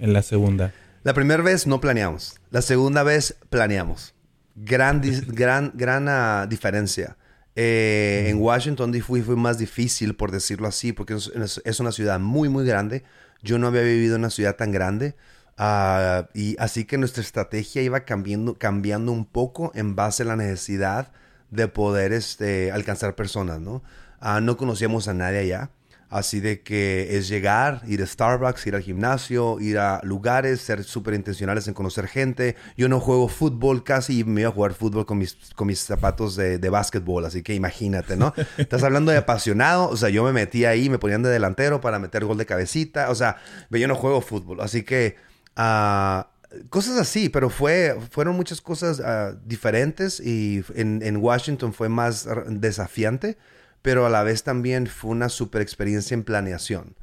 [0.00, 0.74] en la segunda?
[1.04, 2.40] La primera vez no planeamos.
[2.50, 4.14] La segunda vez planeamos.
[4.56, 7.16] Gran, gran, gran ah, diferencia.
[7.60, 12.48] Eh, en Washington fue, fue más difícil, por decirlo así, porque es, una ciudad muy,
[12.48, 13.02] muy grande.
[13.42, 15.16] Yo no había vivido en una ciudad tan grande.
[15.56, 20.36] Ah, y así que nuestra estrategia iba cambiando, cambiando un poco en base a la
[20.36, 21.10] necesidad
[21.50, 23.82] de poder este, alcanzar personas, ¿no?
[24.20, 25.70] Ah, no conocíamos a nadie allá.
[26.10, 30.82] Así de que es llegar, ir a Starbucks, ir al gimnasio, ir a lugares, ser
[30.84, 32.56] súper intencionales en conocer gente.
[32.78, 35.80] Yo no juego fútbol casi y me iba a jugar fútbol con mis, con mis
[35.80, 37.26] zapatos de, de básquetbol.
[37.26, 38.32] Así que imagínate, ¿no?
[38.56, 39.90] Estás hablando de apasionado.
[39.90, 43.10] O sea, yo me metí ahí, me ponían de delantero para meter gol de cabecita.
[43.10, 43.36] O sea,
[43.70, 44.62] yo no juego fútbol.
[44.62, 45.16] Así que...
[45.56, 46.30] ah,
[46.70, 52.26] cosas así, pero fue, fueron muchas cosas ah, diferentes y en, en Washington fue más
[52.48, 53.36] desafiante
[53.82, 56.96] pero a la vez también fue una super experiencia en planeación,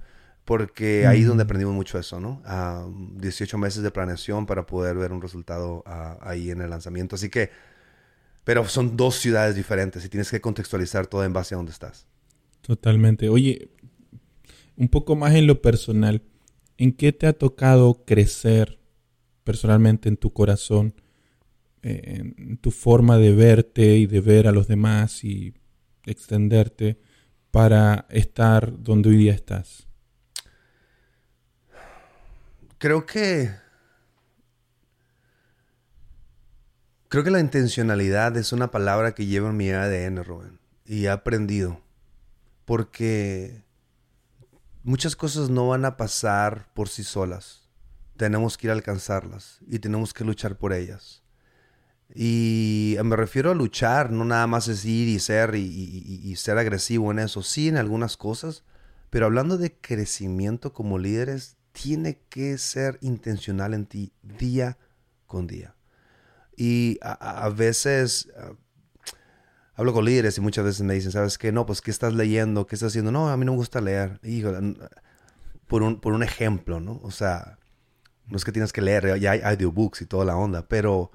[0.43, 2.41] porque ahí es donde aprendimos mucho eso, ¿no?
[2.45, 7.15] Ah, 18 meses de planeación para poder ver un resultado ah, ahí en el lanzamiento.
[7.15, 7.49] Así que,
[8.43, 12.05] pero son dos ciudades diferentes y tienes que contextualizar todo en base a dónde estás.
[12.61, 13.29] Totalmente.
[13.29, 13.69] Oye,
[14.75, 16.21] un poco más en lo personal,
[16.77, 18.79] ¿en qué te ha tocado crecer
[19.43, 20.93] personalmente en tu corazón,
[21.81, 25.53] eh, en tu forma de verte y de ver a los demás y
[26.05, 26.99] extenderte
[27.51, 29.87] para estar donde hoy día estás?
[32.77, 33.55] Creo que...
[37.07, 40.59] Creo que la intencionalidad es una palabra que llevo en mi ADN, Rubén.
[40.85, 41.81] Y he aprendido.
[42.65, 43.63] Porque
[44.83, 47.69] muchas cosas no van a pasar por sí solas.
[48.17, 51.24] Tenemos que ir a alcanzarlas y tenemos que luchar por ellas.
[52.17, 55.61] Y me refiero a luchar, no nada más es ir y ser y,
[56.23, 58.63] y- ser agresivo en eso, sí en algunas cosas,
[59.09, 64.77] pero hablando de crecimiento como líderes, tiene que ser intencional en ti día
[65.27, 65.75] con día.
[66.55, 68.53] Y a, veces ah,
[69.75, 71.51] hablo con líderes y muchas veces me dicen, ¿sabes qué?
[71.51, 72.65] No, pues, ¿qué estás leyendo?
[72.65, 73.11] ¿Qué estás haciendo?
[73.11, 74.21] No, a mí no me gusta leer.
[74.23, 74.77] Híjole,
[75.67, 77.01] por un, por un ejemplo, ¿no?
[77.03, 77.59] O sea,
[78.27, 81.11] no es que tienes que leer, ya hay audiobooks y toda la onda, pero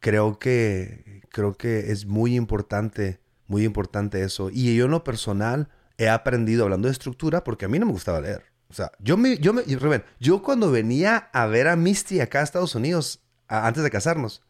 [0.00, 4.50] creo que, creo que es muy importante, muy importante eso.
[4.50, 7.92] Y yo en lo personal he aprendido hablando de estructura porque a mí no me
[7.92, 8.44] gustaba leer.
[8.68, 12.40] O sea, yo me, yo me, Rubén, yo cuando venía a ver a Misty acá
[12.40, 14.42] a Estados Unidos, antes de casarnos,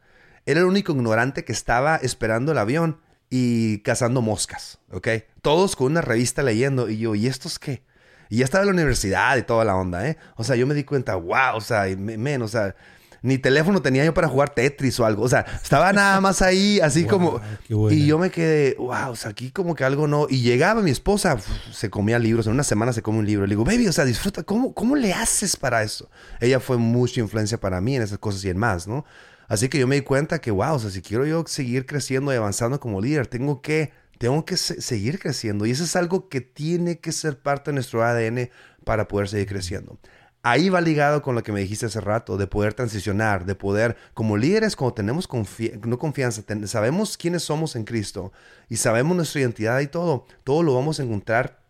[0.47, 5.09] era el único ignorante que estaba esperando el avión y cazando moscas, ¿ok?
[5.41, 7.83] Todos con una revista leyendo y yo, ¿y estos qué?
[8.29, 10.19] Y ya estaba en la universidad y toda la onda, ¿eh?
[10.37, 12.75] O sea, yo me di cuenta, wow, o sea, men, o sea,
[13.23, 15.23] ni teléfono tenía yo para jugar Tetris o algo.
[15.25, 17.41] O sea, estaba nada más ahí, así Wow, como.
[17.67, 17.97] qué buena.
[17.99, 20.27] Y yo me quedé, wow, o sea, aquí como que algo no.
[20.29, 23.47] Y llegaba mi esposa, uf, se comía libros, en una semana se come un libro.
[23.47, 26.11] Le digo, baby, o sea, disfruta, ¿cómo, cómo le haces para eso?
[26.41, 29.05] Ella fue mucha influencia para mí en esas cosas y en más, ¿no?
[29.49, 32.33] Así que yo me di cuenta que, wow, o sea, si quiero yo seguir creciendo
[32.33, 35.67] y avanzando como líder, tengo que, tengo que se- seguir creciendo.
[35.67, 38.51] Y eso es algo que tiene que ser parte de nuestro ADN
[38.85, 39.99] para poder seguir creciendo.
[40.43, 43.97] Ahí va ligado con lo que me dijiste hace rato, de poder transicionar, de poder,
[44.15, 48.33] como líderes, cuando tenemos confi- no confianza, ten- sabemos quiénes somos en Cristo
[48.71, 51.61] y sabemos nuestra identidad y todo, todo lo vamos a encontrar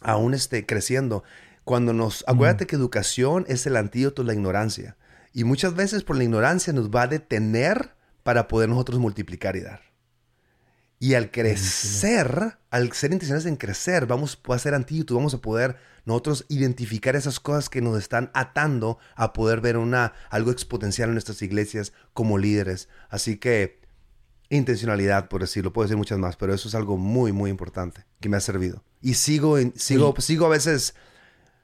[0.00, 1.24] aún esté creciendo.
[1.64, 4.96] Cuando nos, acuérdate que educación es el antídoto de la ignorancia.
[5.32, 9.60] Y muchas veces por la ignorancia nos va a detener para poder nosotros multiplicar y
[9.60, 9.89] dar.
[11.02, 15.76] Y al crecer, al ser intencionales en crecer, vamos a ser antídoto, vamos a poder
[16.04, 21.14] nosotros identificar esas cosas que nos están atando a poder ver una, algo exponencial en
[21.14, 22.88] nuestras iglesias como líderes.
[23.08, 23.80] Así que
[24.50, 28.28] intencionalidad, por decirlo, puedo decir muchas más, pero eso es algo muy, muy importante que
[28.28, 28.84] me ha servido.
[29.00, 30.94] Y sigo, sigo, sigo a veces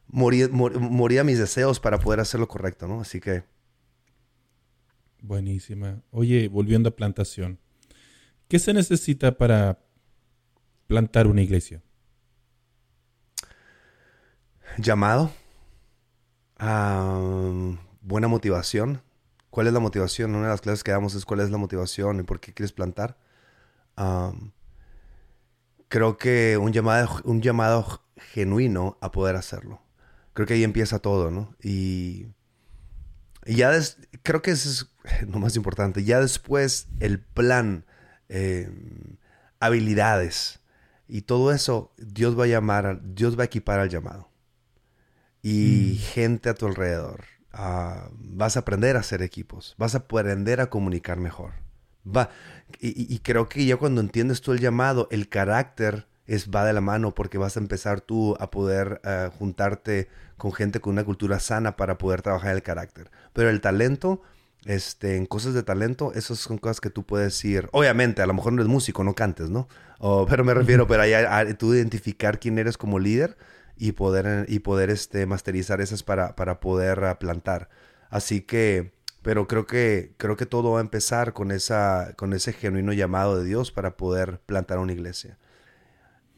[0.07, 3.03] morir, mor- morir a mis deseos para poder hacer lo correcto, ¿no?
[3.03, 3.45] Así que
[5.21, 6.03] Buenísima.
[6.11, 7.59] Oye, volviendo a plantación,
[8.49, 9.79] ¿qué se necesita para
[10.87, 11.83] plantar una iglesia?
[14.79, 15.33] llamado,
[16.59, 19.03] ah, buena motivación.
[19.51, 20.35] ¿Cuál es la motivación?
[20.35, 22.73] Una de las clases que damos es cuál es la motivación y por qué quieres
[22.73, 23.19] plantar.
[25.89, 29.81] Creo que un llamado, un llamado genuino a poder hacerlo.
[30.35, 31.55] Creo que ahí empieza todo, ¿no?
[31.63, 32.27] Y,
[33.47, 33.71] ya
[34.23, 36.05] creo que eso es lo más importante.
[36.05, 37.86] Ya después el plan,
[38.29, 38.71] eh,
[39.61, 40.61] habilidades
[41.09, 44.29] y todo eso, Dios va a llamar, Dios va a equipar al llamado.
[45.43, 47.25] Y gente a tu alrededor.
[47.53, 49.77] Ah, vas a aprender a hacer equipos.
[49.79, 51.53] Vas a aprender a comunicar mejor.
[52.05, 52.31] Va,
[52.81, 56.81] y, creo que ya cuando entiendes tú el llamado, el carácter es, va de la
[56.81, 61.41] mano porque vas a empezar tú a poder ah, juntarte con gente con una cultura
[61.41, 63.11] sana para poder trabajar el carácter.
[63.33, 64.23] Pero el talento,
[64.67, 67.69] este, en cosas de talento, esas son cosas que tú puedes ir.
[67.73, 69.69] Obviamente, a lo mejor no eres músico, no cantes, ¿no?
[70.29, 73.37] Pero me refiero, pero ahí a- a- tú identificar quién eres como líder
[73.77, 77.69] y poder, y poder este, masterizar esas para, para poder ah, plantar.
[78.11, 82.53] Así que, pero creo que, creo que todo va a empezar con, esa, con ese
[82.53, 85.39] genuino llamado de Dios para poder plantar una iglesia.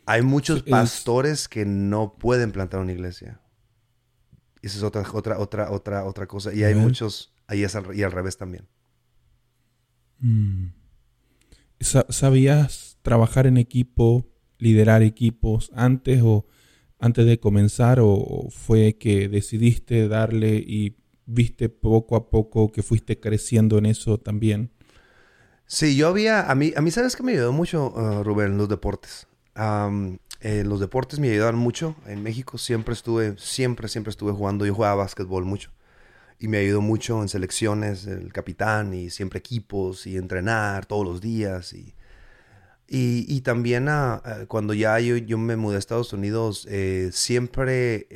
[0.07, 3.41] Hay muchos pastores que no pueden plantar una iglesia.
[4.63, 6.53] Esa es otra, otra, otra, otra, otra cosa.
[6.53, 8.69] Y hay muchos, ahí es al, y al revés también.
[10.21, 10.69] Mm.
[11.81, 14.27] ¿Sabías trabajar en equipo,
[14.59, 16.47] liderar equipos antes o
[17.01, 23.21] antes de comenzar o fue que decidiste darle y viste poco a poco que fuiste
[23.21, 24.73] creciendo en eso también?
[25.67, 28.69] Sí, yo había, a mí, a mí sabes que me ayudó mucho, uh, Rubén, los
[28.69, 29.27] deportes.
[30.41, 31.95] Eh, los deportes me ayudaron mucho.
[32.07, 34.65] En México siempre estuve, siempre, siempre estuve jugando.
[34.65, 35.71] Yo jugaba básquetbol mucho.
[36.39, 41.21] Y me ayudó mucho en selecciones, el capitán y siempre equipos y entrenar todos los
[41.21, 41.73] días.
[41.73, 41.95] Y,
[42.87, 48.07] y, también ah, ah, cuando ya yo, yo, me mudé a Estados Unidos, eh, siempre,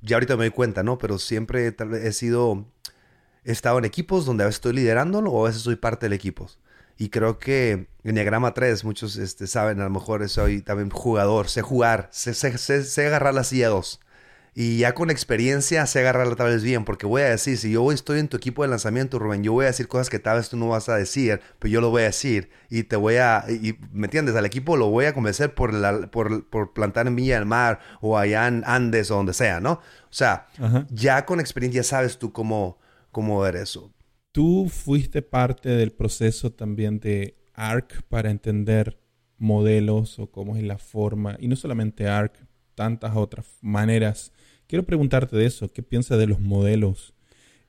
[0.00, 0.98] ya ahorita me doy cuenta, ¿no?
[0.98, 2.66] Pero siempre he sido
[3.48, 6.12] he estado en equipos donde a veces estoy liderándolo o a veces soy parte del
[6.12, 6.50] equipo.
[6.98, 11.48] Y creo que en Diagrama 3, muchos este, saben, a lo mejor soy también jugador,
[11.48, 14.00] sé jugar, sé, sé, sé, agarrar la silla 2.
[14.60, 17.92] Y ya con experiencia sé agarrarla tal vez bien, porque voy a decir, si yo
[17.92, 20.48] estoy en tu equipo de lanzamiento, Rubén, yo voy a decir cosas que tal vez
[20.48, 23.44] tú no vas a decir, pero yo lo voy a decir y te voy a,
[23.48, 24.34] y, ¿me entiendes?
[24.34, 27.78] Al equipo lo voy a convencer por, la, por, por plantar en Villa del Mar
[28.00, 29.74] o allá en Andes o donde sea, ¿no?
[29.74, 30.48] O sea,
[30.90, 32.78] ya con experiencia sabes tú cómo
[33.12, 33.92] cómo ver eso.
[34.32, 38.98] Tú fuiste parte del proceso también de ARC para entender
[39.36, 42.44] modelos o cómo es la forma, y no solamente ARC,
[42.74, 44.32] tantas otras maneras.
[44.68, 47.14] Quiero preguntarte de eso, ¿qué piensas de los modelos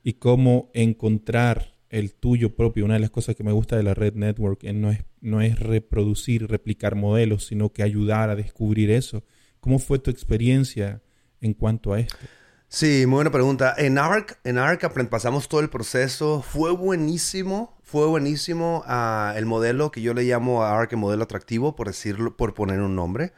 [0.02, 2.84] y cómo encontrar el tuyo propio?
[2.84, 5.58] Una de las cosas que me gusta de la red network no es, no es
[5.58, 9.24] reproducir, replicar modelos, sino que ayudar a descubrir eso.
[9.60, 11.00] ¿Cómo fue tu experiencia
[11.40, 12.18] en cuanto a esto?
[12.68, 13.74] Sí, muy buena pregunta.
[13.78, 16.42] En ARC, en ARC pasamos todo el proceso.
[16.42, 21.22] Fue buenísimo, fue buenísimo uh, el modelo que yo le llamo a ARC el modelo
[21.22, 23.32] atractivo, por decirlo, por poner un nombre.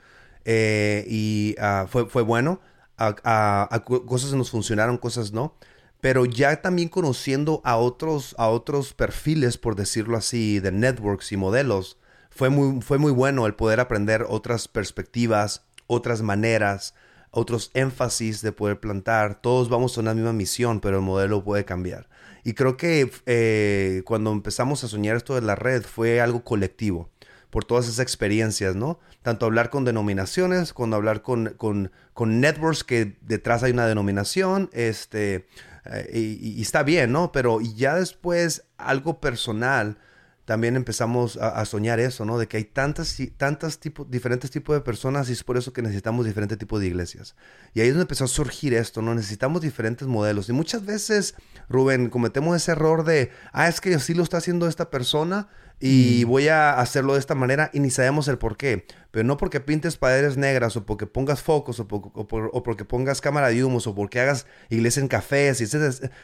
[0.44, 2.60] Eh, y uh, fue, fue bueno.
[2.96, 5.54] A, cosas nos funcionaron, cosas no.
[6.00, 11.36] Pero ya también conociendo a otros, a otros perfiles, por decirlo así, de networks y
[11.36, 11.98] modelos,
[12.30, 16.94] fue muy, fue muy bueno el poder aprender otras perspectivas, otras maneras
[17.32, 19.40] otros énfasis de poder plantar.
[19.40, 22.08] Todos vamos a una misma misión, pero el modelo puede cambiar.
[22.44, 27.08] Y creo que eh, cuando empezamos a soñar esto de la red fue algo colectivo,
[27.52, 28.98] por todas esas experiencias, ¿no?
[29.20, 34.70] Tanto hablar con denominaciones, cuando hablar con, con, con networks que detrás hay una denominación,
[34.72, 35.46] este,
[35.84, 37.30] eh, y, está bien, ¿no?
[37.30, 39.98] Pero ya después algo personal
[40.46, 42.38] también empezamos a, soñar eso, ¿no?
[42.38, 45.82] De que hay tantas, tantas tipo, diferentes tipos de personas y es por eso que
[45.82, 47.36] necesitamos diferentes tipos de iglesias.
[47.74, 49.14] Y ahí es donde empezó a surgir esto, ¿no?
[49.14, 50.48] Necesitamos diferentes modelos.
[50.48, 51.34] Y muchas veces,
[51.68, 55.48] Rubén, cometemos ese error de, ah, es que así lo está haciendo esta persona
[55.84, 56.28] y mm.
[56.28, 58.86] voy a hacerlo de esta manera y ni sabemos el por qué.
[59.10, 63.64] Pero no porque pintes paredes negras o porque pongas focos o, porque pongas cámara de
[63.64, 65.60] humos o porque hagas iglesia en cafés.
[65.60, 65.66] Y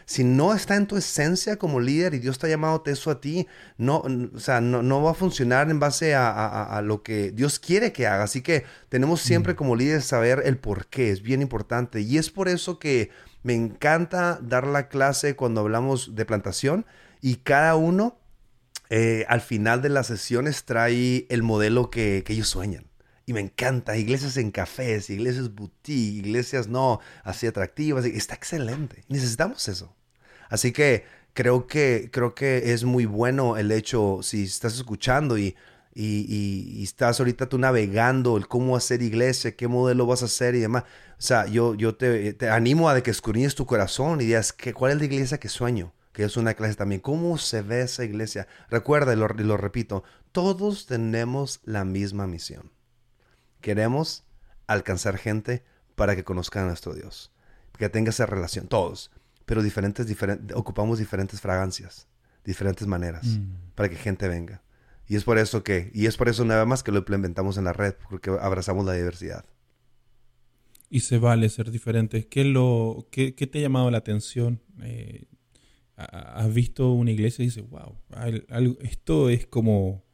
[0.06, 3.20] si no está en tu esencia como líder y Dios te ha llamado eso a
[3.20, 7.92] ti, no, o sea, no, va a funcionar en base a, lo que Dios quiere
[7.92, 8.22] que haga.
[8.22, 9.56] Así que tenemos siempre mm.
[9.56, 11.10] como líderes saber el por qué.
[11.10, 12.00] Es bien importante.
[12.00, 13.10] Y es por eso que
[13.42, 16.86] me encanta dar la clase cuando hablamos de plantación
[17.20, 18.16] y cada uno
[18.90, 22.86] eh, al final de las sesiones trae el modelo que, ellos sueñan.
[23.26, 28.06] Y me encanta, iglesias en cafés, iglesias boutique, iglesias no así atractivas.
[28.06, 29.04] Está excelente.
[29.08, 29.94] Necesitamos eso.
[30.48, 35.54] Así que creo que, creo que es muy bueno el hecho, si estás escuchando y,
[35.94, 40.60] y, estás ahorita tú navegando el cómo hacer iglesia, qué modelo vas a hacer y
[40.60, 40.84] demás.
[41.18, 44.92] O sea, yo, yo te, te animo a que escudriñes tu corazón y digas, ¿cuál
[44.92, 45.92] es la iglesia que sueño?
[46.18, 47.00] Que es una clase también.
[47.00, 48.48] ¿Cómo se ve esa iglesia?
[48.68, 50.02] Recuerda, y lo, lo repito,
[50.32, 52.72] todos tenemos la misma misión.
[53.60, 54.24] Queremos
[54.66, 55.62] alcanzar gente
[55.94, 57.30] para que conozcan a nuestro Dios,
[57.78, 59.12] que tenga esa relación, todos,
[59.46, 62.08] pero diferentes, diferentes ocupamos diferentes fragancias,
[62.44, 63.76] diferentes maneras mm.
[63.76, 64.64] para que gente venga.
[65.06, 67.62] Y es por eso que, y es por eso nada más que lo implementamos en
[67.62, 69.44] la red, porque abrazamos la diversidad.
[70.90, 72.26] Y se vale ser diferente.
[72.26, 74.60] ¿Qué, lo, qué, qué te ha llamado la atención?
[74.82, 75.26] Eh,
[75.98, 77.96] has visto una iglesia y dices, wow,
[78.82, 80.04] esto es como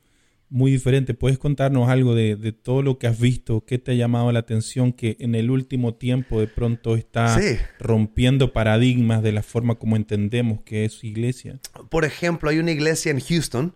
[0.48, 1.14] muy diferente.
[1.14, 3.64] ¿Puedes contarnos algo de, todo lo que has visto?
[3.66, 7.38] ¿Qué te ha llamado la atención que en el último tiempo de pronto está
[7.78, 11.60] rompiendo paradigmas de la forma como entendemos que es iglesia?
[11.90, 13.74] Por ejemplo, hay una iglesia en Houston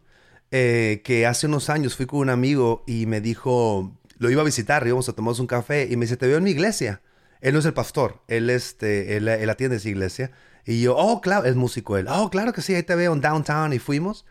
[0.50, 4.44] eh, que hace unos años fui con un amigo y me dijo, lo iba a
[4.46, 7.02] visitar, íbamos a tomarnos un café y me dice, te veo en mi iglesia.
[7.40, 10.32] Él no es el pastor, él, este, él, él atiende esa iglesia.
[10.68, 12.08] Y yo, oh, claro, es músico él.
[12.10, 14.26] Oh, claro que sí, ahí te veo en downtown y fuimos.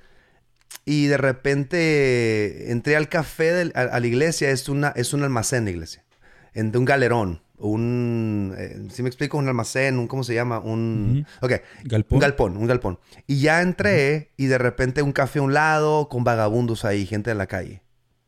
[0.85, 5.71] y de repente entré al café a, la iglesia, es, una, es un almacén de
[5.71, 6.05] iglesia,
[6.53, 10.59] en, de un galerón, un, eh, si me explico, un almacén, un, ¿cómo se llama?
[10.59, 11.53] Un, ok,
[11.85, 12.15] ¿Galpón?
[12.17, 12.99] un galpón, un galpón.
[13.25, 17.31] Y ya entré y de repente un café a un lado con vagabundos ahí, gente
[17.31, 17.81] en la calle.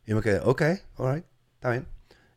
[0.08, 0.64] Y me quedé, ok,
[0.98, 1.86] alright, está bien.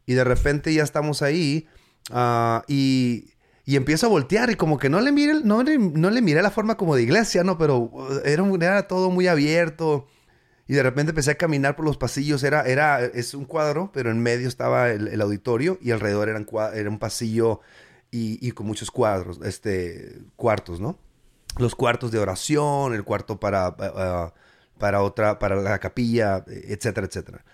[0.04, 1.66] Y de repente ya estamos ahí
[2.10, 3.31] ah, y,
[3.72, 6.50] y, empiezo a voltear y como que no le miré, no, no le miré la
[6.50, 7.58] forma como de iglesia, ¿no?
[7.58, 10.06] Pero uh, era, era todo muy abierto.
[10.68, 12.42] Y de repente empecé a caminar por los pasillos.
[12.44, 16.46] Era, era, es un cuadro, pero en medio estaba el, auditorio y alrededor era un,
[16.74, 17.60] era un pasillo
[18.10, 20.98] y, y, con muchos cuadros, este, cuartos, ¿no?
[21.58, 23.76] Los cuartos de oración, el cuarto para,
[24.78, 27.44] para otra, para la capilla, etcétera, etcétera.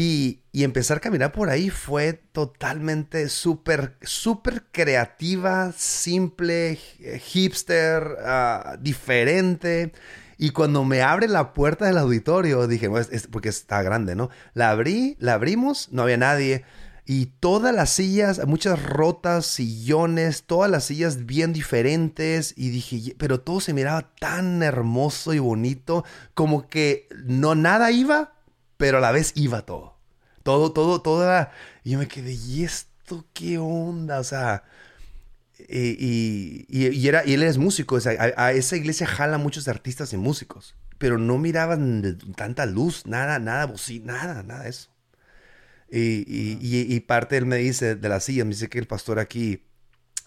[0.00, 9.92] Y, empezar a caminar por ahí fue totalmente súper, súper creativa, simple, hipster, uh, diferente.
[10.36, 12.88] Y cuando me abre la puerta del auditorio, dije,
[13.32, 14.30] porque está grande, ¿no?
[14.54, 16.64] La abrí, la abrimos, no había nadie.
[17.04, 22.54] Y todas las sillas, muchas rotas, sillones, todas las sillas bien diferentes.
[22.56, 28.37] Y dije, pero todo se miraba tan hermoso y bonito, como que no nada iba,
[28.78, 29.98] pero a la vez iba todo.
[30.42, 31.52] Todo, todo, toda.
[31.84, 34.20] Y yo me quedé, ¿y esto qué onda?
[34.20, 34.64] O sea,
[35.68, 40.12] y, y, era, y él es músico, o sea, a, esa iglesia jala muchos artistas
[40.12, 43.66] y músicos, pero no miraban tanta luz, nada, nada,
[44.04, 44.90] nada, nada de eso.
[45.90, 46.24] Y,
[46.94, 49.64] y, parte él me dice de la silla, me dice que el pastor aquí,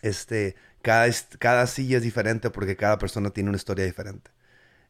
[0.02, 1.08] este, cada,
[1.40, 4.32] cada silla es diferente porque cada persona tiene una historia diferente.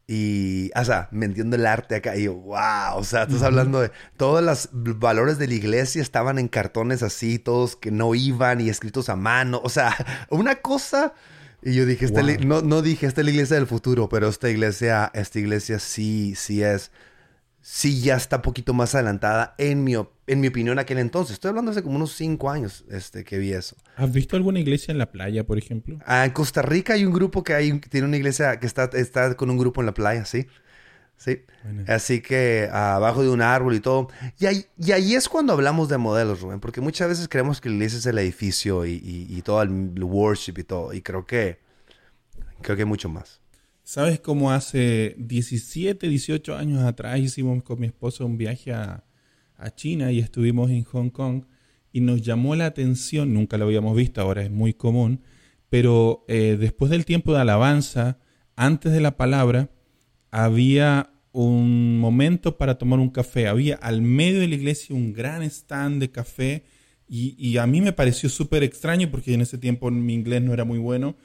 [0.07, 2.17] Y, o sea, me entiendo el arte acá.
[2.17, 6.37] Y yo, wow, o sea, estás hablando de todos los valores de la iglesia estaban
[6.37, 9.61] en cartones así, todos que no iban y escritos a mano.
[9.63, 9.95] O sea,
[10.29, 11.13] una cosa.
[11.63, 12.07] Y yo dije,
[12.43, 16.33] no, no dije, esta es la iglesia del futuro, pero esta iglesia, esta iglesia sí,
[16.35, 16.91] sí es
[17.61, 19.93] sí ya está un poquito más adelantada en mi,
[20.31, 21.33] en mi opinión aquel entonces.
[21.33, 23.75] Estoy hablando hace como unos cinco años este, que vi eso.
[23.97, 25.99] ¿Has visto alguna iglesia en la playa, por ejemplo?
[26.05, 29.35] Ah, en Costa Rica hay un grupo que hay, tiene una iglesia que está, está
[29.35, 30.47] con un grupo en la playa, sí.
[31.17, 31.41] Sí.
[31.87, 34.07] Así que abajo de un árbol y todo.
[34.39, 37.69] Y ahí, y ahí es cuando hablamos de modelos, Rubén, porque muchas veces creemos que
[37.69, 40.93] la iglesia es el edificio y, y, y todo el worship y todo.
[40.93, 41.59] Y creo que,
[42.61, 43.39] creo que hay mucho más.
[43.83, 49.03] ¿Sabes cómo hace 17, 18 años atrás hicimos con mi esposa un viaje a,
[49.69, 51.43] China y estuvimos en Hong Kong
[51.93, 55.21] y nos llamó la atención, nunca lo habíamos visto, ahora es muy común,
[55.69, 58.17] pero eh, después del tiempo de alabanza,
[58.55, 59.69] antes de la palabra,
[60.31, 63.47] había un momento para tomar un café.
[63.47, 66.63] Había al medio de la iglesia un gran stand de café
[67.07, 70.53] y, y a mí me pareció súper extraño porque en ese tiempo mi inglés no
[70.53, 71.15] era muy bueno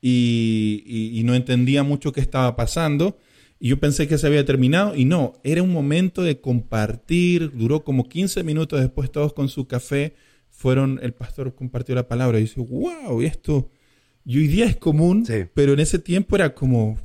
[0.00, 3.18] y, no entendía mucho qué estaba pasando.
[3.58, 7.84] Y yo pensé que se había terminado y no, era un momento de compartir, duró
[7.84, 10.14] como 15 minutos después todos con su café,
[10.50, 13.70] fueron, el pastor compartió la palabra y dice, wow, esto,
[14.24, 16.98] y hoy día es común, pero en ese tiempo era como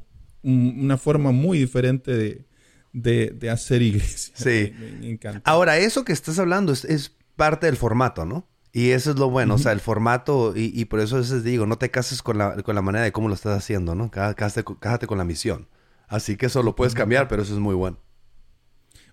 [0.43, 2.45] una forma muy diferente
[2.91, 4.34] de, hacer iglesia.
[4.36, 4.74] Sí.
[4.99, 5.49] Me, encanta.
[5.49, 8.47] Ahora, eso que estás hablando es, es parte del formato, ¿no?
[8.74, 11.43] Y eso es lo bueno, o sea, el formato, y, y, por eso a veces
[11.43, 14.10] digo, no te cases con la, con la manera de cómo lo estás haciendo, ¿no?
[14.10, 15.68] Cásate, cásate con la misión.
[16.12, 17.97] Así que eso lo puedes cambiar, pero eso es muy bueno.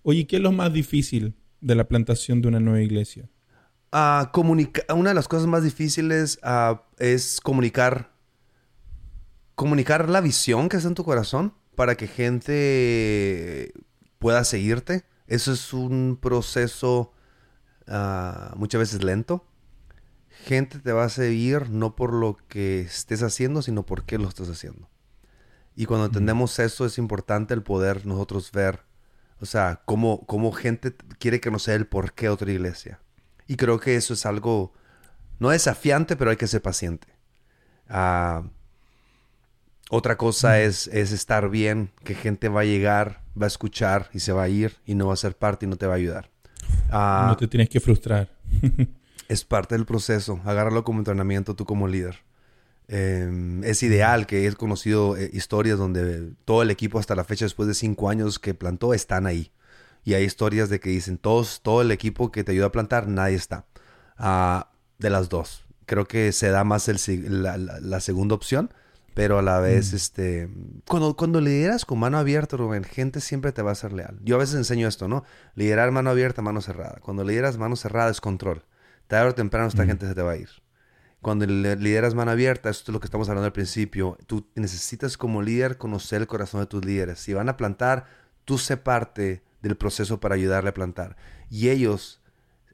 [0.03, 3.31] Oye, ¿qué es lo más difícil de la plantación de una nueva iglesia?
[3.93, 8.13] Uh, una de las cosas más difíciles uh, es comunicar,
[9.55, 13.73] comunicar la visión que está en tu corazón para que gente
[14.19, 15.05] pueda seguirte.
[15.29, 17.13] Eso es un proceso
[17.87, 19.47] uh, muchas veces lento
[20.45, 24.29] gente te va a seguir no por lo que estés haciendo, sino por qué lo
[24.29, 24.89] estás haciendo.
[25.79, 28.81] Y cuando entendemos eso es importante el poder nosotros ver,
[29.41, 32.99] o sea, cómo, cómo gente quiere que nos sea el por qué otra iglesia.
[33.47, 34.73] Y creo que eso es algo,
[35.39, 37.07] no desafiante, pero hay que ser paciente.
[37.89, 38.43] Ah,
[39.89, 44.19] otra cosa es, es estar bien, que gente va a llegar, va a escuchar y
[44.19, 45.99] se va a ir y no va a ser parte y no te va a
[45.99, 46.29] ayudar.
[46.91, 48.29] Ah, no te tienes que frustrar.
[49.29, 50.41] es parte del proceso.
[50.45, 52.17] Agárralo como entrenamiento tú como líder.
[52.89, 57.45] Em, es ideal que he conocido eh, historias donde todo el equipo hasta la fecha,
[57.45, 59.53] después de cinco años que plantó, están ahí.
[60.05, 63.09] Y hay historias de que dicen, todos, todo el equipo que te ayuda a plantar,
[63.09, 63.67] nadie está.
[64.17, 65.67] Ah, de las dos.
[65.87, 68.73] Creo que se da más el, la, segunda opción,
[69.15, 69.97] pero a la vez, mm.
[69.97, 70.49] este,
[70.87, 74.19] cuando, cuando lideras con mano abierta, Rubén, gente siempre te va a ser leal.
[74.23, 75.25] Yo a veces enseño esto, ¿no?
[75.55, 77.01] Liderar mano abierta, mano cerrada.
[77.03, 78.63] Cuando lideras mano cerrada es control
[79.09, 80.49] tarde o temprano esta gente se te va a ir.
[81.21, 85.43] Cuando lideras mano abierta, esto es lo que estamos hablando al principio, tú necesitas como
[85.43, 87.19] líder conocer el corazón de tus líderes.
[87.19, 88.07] Si van a plantar,
[88.45, 91.17] tú sé parte del proceso para ayudarle a plantar.
[91.51, 92.21] Y ellos,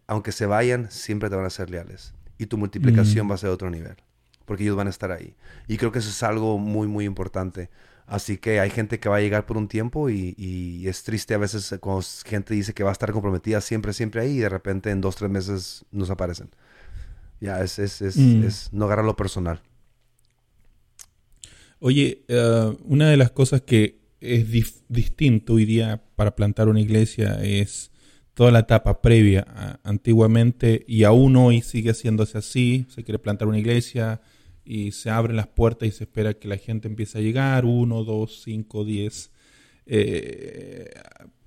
[0.07, 2.13] aunque se vayan, siempre te van a ser leales.
[2.37, 3.31] Y tu multiplicación mm.
[3.31, 3.97] va a ser otro nivel,
[4.45, 5.35] porque ellos van a estar ahí.
[5.67, 7.71] Y creo que eso es algo muy, muy importante.
[8.07, 11.39] Así que hay gente que va a llegar por un tiempo y, es triste a
[11.39, 14.91] veces cuando gente dice que va a estar comprometida siempre, siempre ahí y de repente
[14.91, 16.51] en dos, tres meses nos aparecen.
[17.45, 18.45] Ya, es, es, es, mm.
[18.45, 19.61] es no agarrarlo personal.
[21.79, 24.47] Oye, eh, una de las cosas que es
[24.89, 27.91] distinto hoy día para plantar una iglesia es
[28.33, 29.79] toda la etapa previa.
[29.83, 32.87] Antiguamente y aún hoy sigue haciéndose así.
[32.89, 34.23] Se quiere plantar una iglesia,
[34.65, 38.03] y se abren las puertas y se espera que la gente empiece a llegar, uno,
[38.03, 39.31] dos, cinco, diez.
[39.87, 40.91] Eh,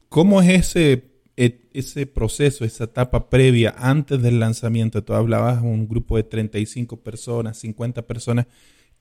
[0.09, 1.03] ¿Cómo es ese,
[1.37, 5.03] ese proceso, esa etapa previa antes del lanzamiento?
[5.03, 8.47] Tú hablabas de un grupo de 35 personas, 50 personas.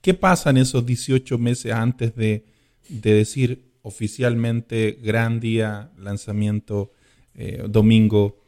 [0.02, 2.44] ¿Qué pasa en esos 18 meses antes de,
[2.88, 6.92] decir oficialmente gran día, lanzamiento,
[7.34, 8.38] eh, domingo?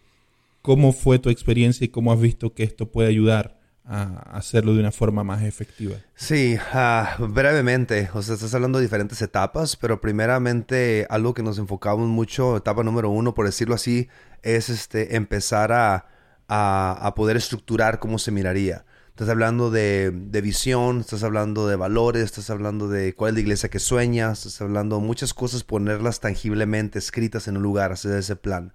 [0.61, 3.58] ¿Cómo fue tu experiencia y cómo has visto que esto puede ayudar
[3.89, 5.97] a hacerlo de una forma más efectiva?
[6.15, 11.59] Sí, ah, brevemente, o sea, estás hablando de diferentes etapas, pero primeramente algo que nos
[11.59, 14.09] enfocamos mucho, etapa número uno, por decirlo así,
[14.43, 16.07] es este, empezar a,
[16.49, 18.85] a, poder estructurar cómo se miraría.
[19.09, 23.41] Estás hablando de, de, visión, estás hablando de valores, estás hablando de cuál es la
[23.41, 28.17] iglesia que sueñas, estás hablando de muchas cosas, ponerlas tangiblemente escritas en un lugar, hacer
[28.17, 28.73] ese plan.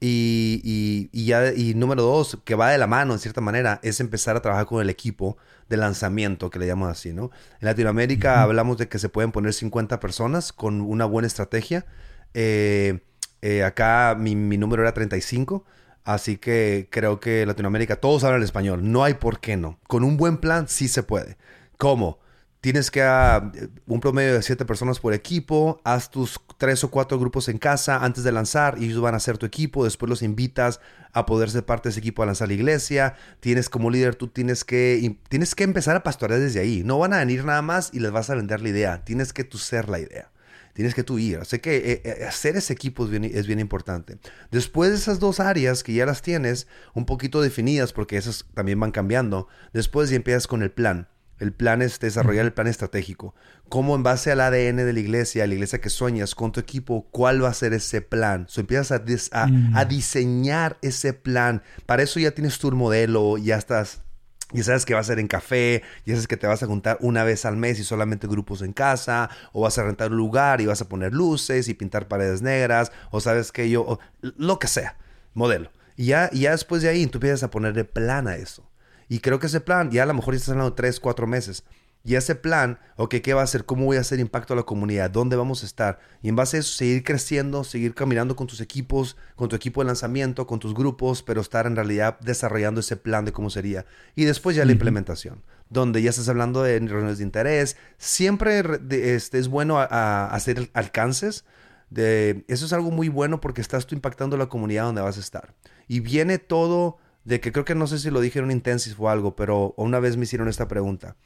[0.00, 3.98] Y, y, ya, y número dos, que va de la mano en cierta manera, es
[3.98, 5.36] empezar a trabajar con el equipo
[5.68, 7.30] de lanzamiento, que le llamamos así, ¿no?
[7.60, 11.84] En Latinoamérica hablamos de que se pueden poner 50 personas con una buena estrategia.
[12.32, 13.00] Eh,
[13.42, 15.64] eh, acá mi, mi, número era 35,
[16.04, 18.80] así que creo que Latinoamérica todos hablan español.
[18.90, 19.80] No hay por qué no.
[19.88, 21.36] Con un buen plan sí se puede.
[21.76, 22.20] ¿Cómo?
[22.60, 27.16] Tienes que uh, un promedio de siete personas por equipo, haz tus tres o cuatro
[27.16, 30.22] grupos en casa antes de lanzar y ellos van a ser tu equipo, después los
[30.22, 30.80] invitas
[31.12, 34.26] a poder ser parte de ese equipo a lanzar la iglesia, tienes como líder, tú
[34.26, 37.90] tienes que, tienes que empezar a pastorear desde ahí, no van a venir nada más
[37.92, 40.30] y les vas a vender la idea, tienes que tú ser la idea.
[40.74, 41.38] Tienes que tú ir.
[41.38, 44.16] Así que eh, eh, hacer ese equipo es bien, es bien importante.
[44.52, 48.78] Después de esas dos áreas que ya las tienes un poquito definidas, porque esas también
[48.78, 51.08] van cambiando, después ya empiezas con el plan
[51.38, 53.34] el plan es desarrollar el plan estratégico.
[53.68, 57.06] Cómo en base al ADN de la iglesia, la iglesia que sueñas con tu equipo,
[57.10, 58.46] cuál va a ser ese plan.
[58.48, 58.92] So, empiezas
[59.32, 61.62] a, a, diseñar ese plan.
[61.86, 64.02] Para eso ya tienes tu modelo, ya estás
[64.50, 66.96] ya sabes que va a ser en café, ya sabes que te vas a juntar
[67.00, 70.62] una vez al mes y solamente grupos en casa, o vas a rentar un lugar
[70.62, 74.66] y vas a poner luces y pintar paredes negras, o sabes que yo, lo que
[74.66, 74.96] sea,
[75.34, 75.70] modelo.
[75.96, 78.66] Y ya, y ya después de ahí tú empiezas a ponerle plan a eso.
[79.08, 81.26] Y creo que ese plan, ya a lo mejor ya estás hablando de tres, cuatro
[81.26, 81.64] meses.
[82.04, 83.64] Y ese plan, ok, ¿qué va a hacer?
[83.64, 85.10] ¿Cómo voy a hacer impacto a la comunidad?
[85.10, 85.98] ¿Dónde vamos a estar?
[86.22, 89.82] Y en base a eso, seguir creciendo, seguir caminando con tus equipos, con tu equipo
[89.82, 93.84] de lanzamiento, con tus grupos, pero estar en realidad desarrollando ese plan de cómo sería.
[94.14, 97.76] Y después ya la implementación, donde ya estás hablando de reuniones de interés.
[97.98, 101.44] Siempre este, es bueno hacer alcances.
[101.90, 105.20] De, eso es algo muy bueno porque estás tú impactando la comunidad donde vas a
[105.20, 105.54] estar.
[105.88, 106.98] Y viene todo
[107.28, 109.74] de que creo que no sé si lo dije en un intensis o algo, pero
[109.76, 111.16] una vez me hicieron esta pregunta.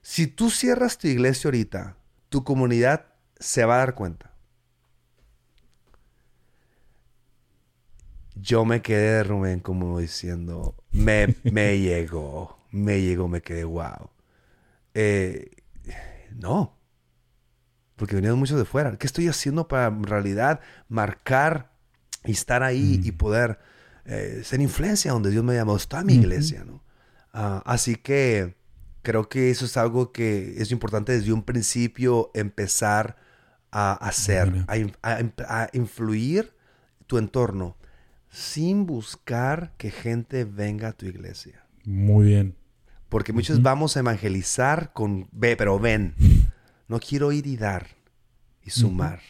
[0.00, 1.96] Si tú cierras tu iglesia ahorita,
[2.28, 3.06] tu comunidad
[3.38, 4.34] se va a dar cuenta.
[8.34, 14.10] Yo me quedé, Rubén, como diciendo, me, me llegó, me llegó, me quedé, wow.
[14.94, 15.48] Eh,
[16.34, 16.76] no,
[17.94, 18.96] porque venían muchos de fuera.
[18.96, 20.58] ¿Qué estoy haciendo para en realidad
[20.88, 21.70] marcar
[22.24, 23.60] y estar ahí y poder
[24.04, 25.76] eh, ser influencia donde Dios me llamó.
[25.76, 26.82] Está mi iglesia, ¿no?
[27.32, 28.56] Ah, así que
[29.02, 33.16] creo que eso es algo que es importante desde un principio empezar
[33.70, 34.66] a hacer,
[35.02, 36.52] a, influir
[37.06, 37.76] tu entorno
[38.30, 41.64] sin buscar que gente venga a tu iglesia.
[41.84, 42.54] Muy bien.
[43.08, 46.14] Porque muchos vamos a evangelizar con ve, pero ven.
[46.88, 47.86] No quiero ir y dar
[48.64, 49.20] y sumar.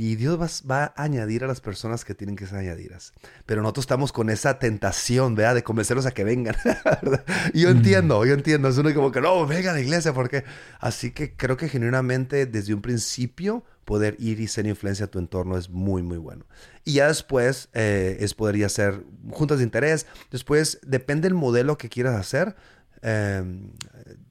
[0.00, 3.12] Y Dios va, a añadir a las personas que tienen que ser añadidas.
[3.44, 5.56] Pero nosotros estamos con esa tentación, ¿verdad?
[5.56, 6.56] De convencerlos a que vengan.
[7.52, 8.68] y yo entiendo, yo entiendo.
[8.68, 10.42] Es uno como que, no, venga a la iglesia, porque...
[10.78, 15.18] Así que creo que genuinamente desde un principio poder ir y ser influencia a tu
[15.18, 16.46] entorno es muy, muy bueno.
[16.82, 20.06] Y ya después eh, es podría ser juntas de interés.
[20.30, 22.56] Después, depende del modelo que quieras hacer.
[23.02, 23.44] Eh,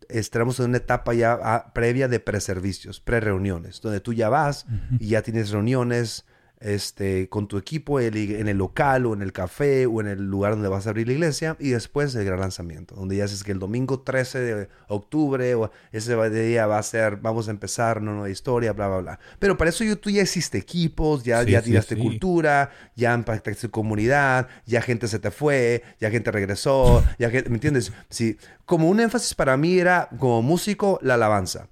[0.10, 4.66] estamos en una etapa ya ah, previa de preservicios, pre-reuniones, donde tú ya vas
[5.00, 6.26] y ya tienes reuniones
[6.60, 10.54] este, con tu equipo en el local o en el café o en el lugar
[10.54, 13.52] donde vas a abrir la iglesia y después el gran lanzamiento, donde ya dices que
[13.52, 18.12] el domingo 13 de octubre o ese día va a ser, vamos a empezar una
[18.12, 19.20] nueva historia, bla, bla, bla.
[19.40, 24.82] Pero para eso tú ya hiciste equipos, ya, ya tiraste cultura, ya impactaste comunidad, ya
[24.82, 27.94] gente se te fue, ya gente regresó, ya ¿me entiendes?
[28.10, 31.68] Sí, como un énfasis para mí era como músico la alabanza.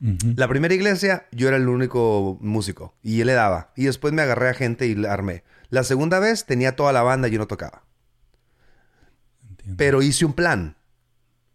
[0.00, 3.72] La primera iglesia, yo era el único músico y él le daba.
[3.74, 5.42] Y después me agarré a gente y la armé.
[5.70, 7.82] La segunda vez tenía toda la banda y yo no tocaba.
[9.76, 10.76] Pero hice un plan.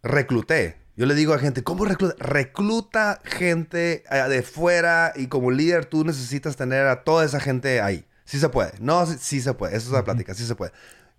[0.02, 0.76] Recluté.
[0.96, 2.14] Yo le digo a gente, ¿cómo recluta?
[2.18, 7.80] Recluta gente eh, de fuera y como líder tú necesitas tener a toda esa gente
[7.80, 8.06] ahí.
[8.24, 8.72] Sí se puede.
[8.78, 9.76] No, sí, se puede.
[9.76, 10.34] Eso es la plática.
[10.34, 10.72] Sí se puede.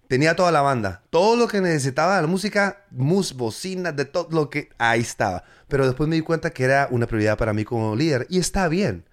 [0.07, 1.03] Tenía toda la banda.
[1.09, 4.69] Todo lo que necesitaba, la música, mus, bocina, de todo lo que...
[4.77, 5.43] Ahí estaba.
[5.67, 8.27] Pero después me di cuenta que era una prioridad para mí como líder.
[8.29, 9.05] Y está bien.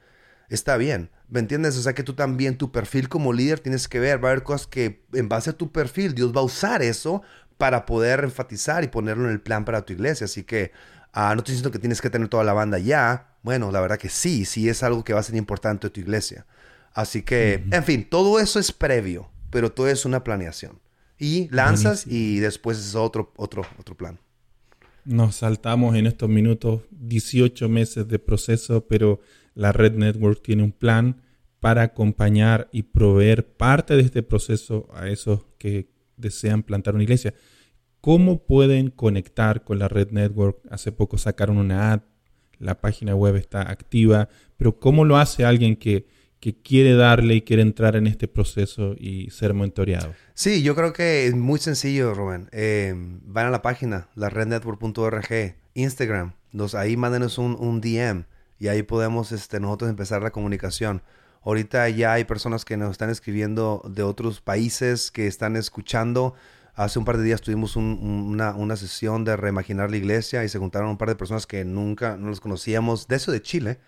[0.48, 1.10] Está bien.
[1.28, 1.76] ¿Me entiendes?
[1.78, 4.22] O sea que tú también, tu perfil como líder tienes que ver.
[4.22, 7.22] Va a haber cosas que en base a tu perfil, Dios va a usar eso
[7.56, 10.26] para poder enfatizar y ponerlo en el plan para tu iglesia.
[10.26, 10.72] Así que
[11.12, 13.28] ah, no estoy diciendo que tienes que tener toda la banda ya.
[13.42, 14.44] Bueno, la verdad que sí.
[14.44, 16.44] Sí es algo que va a ser importante en tu iglesia.
[16.92, 20.80] Así que, en fin, todo eso es previo pero todo es una planeación.
[21.22, 24.18] Y lanzas y después es otro, otro, otro plan.
[25.04, 29.20] Nos saltamos en estos minutos 18 meses de proceso, pero
[29.54, 31.22] la Red Network tiene un plan
[31.60, 37.34] para acompañar y proveer parte de este proceso a esos que desean plantar una iglesia.
[38.00, 40.58] ¿Cómo pueden conectar con la Red Network?
[40.70, 42.00] Hace poco sacaron una ad,
[42.58, 46.08] la página web está activa, pero ¿cómo lo hace alguien que
[46.42, 50.12] que quiere darle y quiere entrar en este proceso y ser monitoreado?
[50.34, 52.48] Sí, yo creo que es muy sencillo, Rubén.
[52.50, 58.24] Eh, van a la página, la rednetwork.org, Instagram, nos, ahí mándenos un, un, DM
[58.58, 61.02] y ahí podemos este, nosotros empezar la comunicación.
[61.44, 66.34] Ahorita ya hay personas que nos están escribiendo de otros países que están escuchando.
[66.74, 70.58] Hace un par de días tuvimos una, una, sesión de reimaginar la iglesia y se
[70.58, 73.78] juntaron un par de personas que nunca no los conocíamos, de eso de Chile.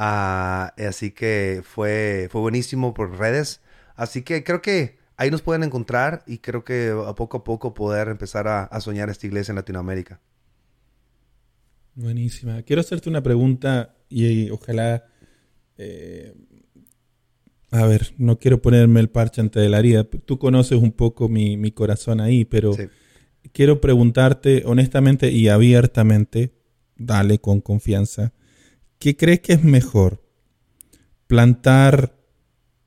[0.00, 3.60] Ah, así que fue, fue buenísimo por redes.
[3.96, 7.74] Así que creo que ahí nos pueden encontrar y creo que a poco a poco
[7.74, 10.20] poder empezar a, soñar esta iglesia en Latinoamérica.
[11.96, 12.62] Buenísima.
[12.62, 15.04] Quiero hacerte una pregunta y, ojalá...
[15.78, 16.32] Eh,
[17.72, 20.04] a ver, no quiero ponerme el parche ante la herida.
[20.04, 22.70] Tú conoces un poco mi, corazón ahí, pero
[23.52, 26.52] quiero preguntarte honestamente y abiertamente,
[26.96, 28.32] dale con confianza.
[28.98, 30.22] ¿Qué crees que es mejor?
[31.26, 32.16] ¿Plantar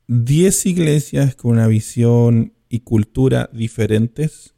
[0.07, 4.55] 10 iglesias con una visión y cultura diferentes?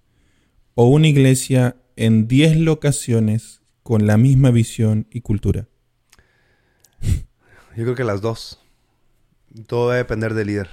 [0.76, 5.68] ¿O una iglesia en 10 locaciones con la misma visión y cultura?
[7.76, 8.60] Yo creo que las dos.
[9.68, 10.70] Todo va a depender del líder.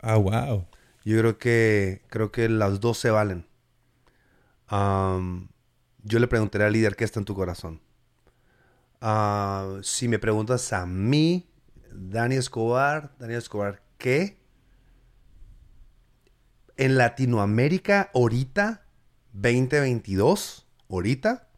[0.00, 0.66] Ah, wow.
[1.04, 3.46] Yo creo que creo que las dos se valen.
[4.70, 7.80] yo le preguntaré al líder qué está en tu corazón.
[9.08, 11.48] Ah, si me preguntas a mí,
[11.92, 14.42] Dani Escobar, Dani Escobar, ¿qué?
[16.76, 18.84] En Latinoamérica, ahorita,
[19.32, 21.48] 2022, ahorita,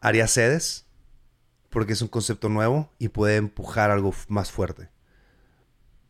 [0.00, 0.86] haría sedes,
[1.70, 4.90] porque es un concepto nuevo y puede empujar algo más fuerte.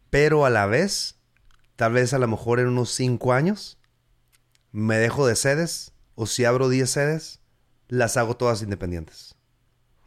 [0.08, 1.20] Pero a la vez,
[1.76, 3.78] tal vez a lo mejor en unos 5 años,
[4.70, 7.40] me dejo de sedes, o si abro 10 sedes,
[7.88, 9.31] las hago todas independientes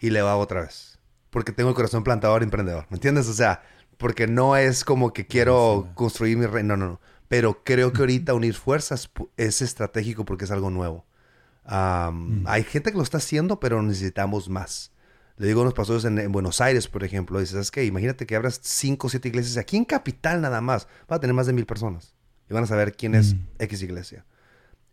[0.05, 0.99] y le va otra vez.
[1.31, 2.85] Porque tengo el corazón plantador emprendedor.
[2.89, 3.27] ¿Me entiendes?
[3.27, 3.63] O sea,
[3.97, 6.77] porque no es como que quiero construir mi reino.
[6.77, 7.01] No, no, no.
[7.27, 11.05] Pero creo que ahorita unir fuerzas es estratégico porque es algo nuevo.
[11.65, 14.91] Hay gente que lo está haciendo, pero necesitamos más.
[15.37, 18.35] Le digo a unos pastores en, Buenos Aires, por ejemplo, dices, es que imagínate que
[18.35, 20.87] abras cinco o siete iglesias aquí en Capital nada más.
[21.11, 22.13] Va a tener más de mil personas.
[22.47, 24.23] Y van a saber quién es X iglesia.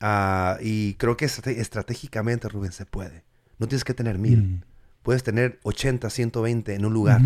[0.01, 3.25] Ah, y creo que estratégicamente, Rubén, se puede.
[3.59, 4.65] No tienes que tener mil.
[5.03, 7.21] Puedes tener 80, 120 en un lugar,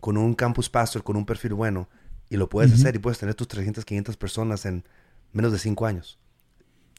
[0.00, 1.88] con un campus pastor, con un perfil bueno,
[2.28, 4.84] y lo puedes hacer y puedes tener tus 300, 500 personas en
[5.32, 6.18] menos de 5 años.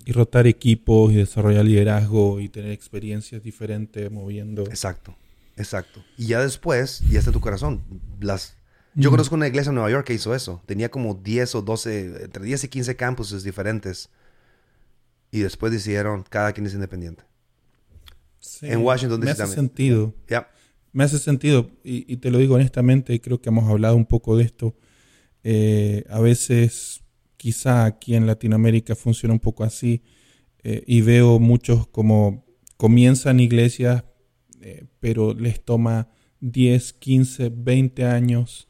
[0.04, 4.64] Y rotar equipos y desarrollar liderazgo y tener experiencias diferentes moviendo.
[4.64, 5.16] Exacto,
[5.56, 6.04] exacto.
[6.18, 7.84] Y ya después, ya está tu corazón.
[8.20, 8.58] Las,
[8.96, 10.62] yo conozco una iglesia en Nueva York que hizo eso.
[10.66, 14.10] Tenía como 10 o 12, entre 10 y 15 campuses diferentes.
[15.32, 17.24] Y después decidieron, cada quien es independiente
[18.62, 20.14] en Washington Me hace sentido.
[20.92, 24.46] Me hace sentido, y, te lo digo honestamente, creo que hemos hablado un poco de
[24.46, 24.78] esto.
[25.44, 27.02] Eh, a veces,
[27.36, 30.04] quizá aquí en Latinoamérica funciona un poco así,
[30.64, 32.46] eh, y veo muchos como
[32.78, 34.06] comienzan iglesias,
[34.62, 36.08] eh, pero les toma
[36.40, 38.70] 10, 15, 20 años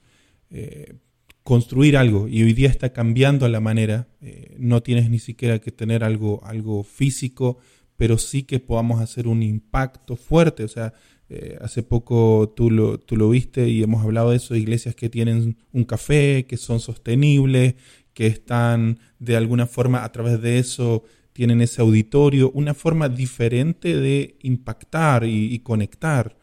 [1.45, 4.07] construir algo y hoy día está cambiando la manera.
[4.19, 7.59] Eh, no tienes ni siquiera que tener algo, algo físico,
[7.97, 10.63] pero sí que podamos hacer un impacto fuerte.
[10.63, 10.93] O sea,
[11.29, 15.09] eh, hace poco tú lo, tú lo viste y hemos hablado de eso, iglesias que
[15.09, 17.75] tienen un café, que son sostenibles,
[18.13, 21.03] que están de alguna forma a través de eso
[21.35, 26.37] tienen ese auditorio, una forma diferente de impactar y, conectar.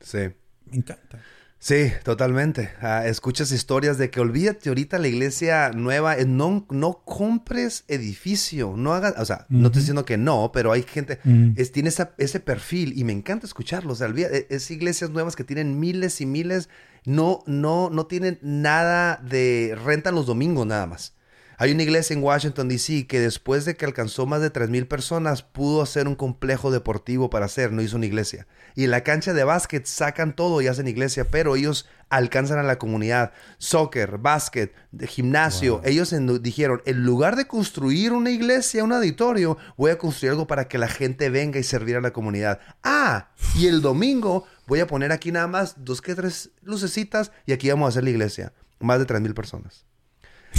[0.00, 0.18] Sí.
[0.64, 1.22] Me encanta.
[1.62, 2.70] Sí, totalmente.
[2.80, 8.74] Ah, escuchas historias de que olvídate ahorita la iglesia nueva, eh, no, no compres edificio,
[8.76, 11.20] no hagas, o sea, no estoy diciendo que no, pero hay gente,
[11.54, 13.92] es, tiene ese perfil y me encanta escucharlo.
[13.92, 16.68] O sea, e, es iglesias nuevas que tienen miles y miles,
[17.04, 21.14] no, no, no tienen nada de renta los domingos nada más.
[21.62, 23.06] Hay una iglesia en Washington, D.C.
[23.06, 27.46] que después de que alcanzó más de 3.000 personas pudo hacer un complejo deportivo para
[27.46, 28.48] hacer, no hizo una iglesia.
[28.74, 32.64] Y en la cancha de básquet sacan todo y hacen iglesia, pero ellos alcanzan a
[32.64, 33.30] la comunidad.
[33.58, 34.74] Soccer, básquet,
[35.06, 35.80] gimnasio.
[35.84, 40.66] Ellos dijeron, en lugar de construir una iglesia, un auditorio, voy a construir algo para
[40.66, 42.58] que la gente venga y servir a la comunidad.
[42.82, 47.52] Ah, y el domingo voy a poner aquí nada más dos que tres lucecitas y
[47.52, 48.52] aquí vamos a hacer la iglesia.
[48.80, 49.91] Más de 3.000 personas.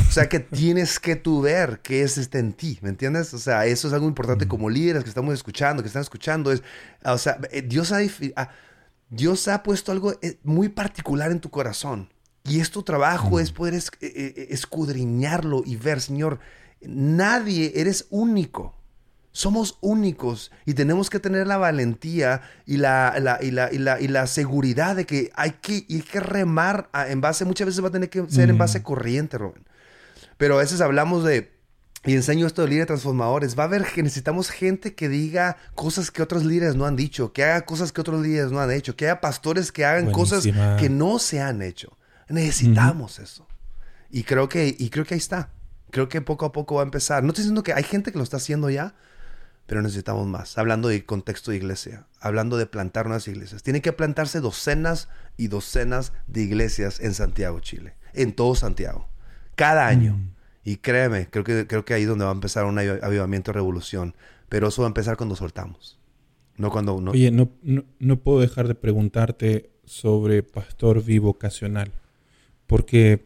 [0.07, 3.33] O sea, que tienes que tú ver qué es este en ti, ¿me entiendes?
[3.33, 6.51] O sea, eso es algo importante como líderes que estamos escuchando, que están escuchando.
[6.51, 6.63] Es,
[7.03, 7.99] o sea, eh, Dios ha,
[8.35, 8.49] ah,
[9.09, 12.09] Dios ha puesto algo eh, muy particular en tu corazón.
[12.43, 16.39] Y es tu trabajo, es poder eh, escudriñarlo y ver, Señor,
[16.81, 18.75] nadie, eres único.
[19.31, 24.07] Somos únicos y tenemos que tener la valentía y la, y la, y la, y
[24.07, 27.91] la seguridad de que hay que, hay que remar en base, muchas veces va a
[27.91, 29.63] tener que ser en base corriente, Rubén.
[30.43, 31.53] Pero a veces hablamos de,
[32.03, 36.11] y enseño esto de líderes transformadores, va a haber que necesitamos gente que diga cosas
[36.11, 38.97] que otros líderes no han dicho, que haga cosas que otros líderes no han hecho,
[38.97, 41.97] que haya pastores que hagan cosas que no se han hecho.
[42.27, 43.47] Necesitamos eso.
[44.09, 45.47] Y creo que, y creo que ahí está.
[45.91, 47.23] Creo que poco a poco va a empezar.
[47.23, 48.95] No estoy diciendo que hay gente que lo está haciendo ya,
[49.65, 50.57] pero necesitamos más.
[50.57, 53.63] Hablando de contexto de iglesia, hablando de plantar unas iglesias.
[53.63, 57.95] Tienen que plantarse docenas y docenas de iglesias en Santiago, Chile.
[58.13, 59.07] En todo Santiago
[59.55, 60.13] cada año.
[60.13, 60.32] Mm.
[60.63, 64.15] Y créeme, creo que, creo que ahí es donde va a empezar un avivamiento, revolución.
[64.49, 65.99] Pero eso va a empezar cuando soltamos.
[66.57, 67.11] No cuando uno...
[67.11, 67.49] Oye, no,
[67.99, 71.91] no, puedo dejar de preguntarte sobre pastor bivocacional.
[72.67, 73.25] Porque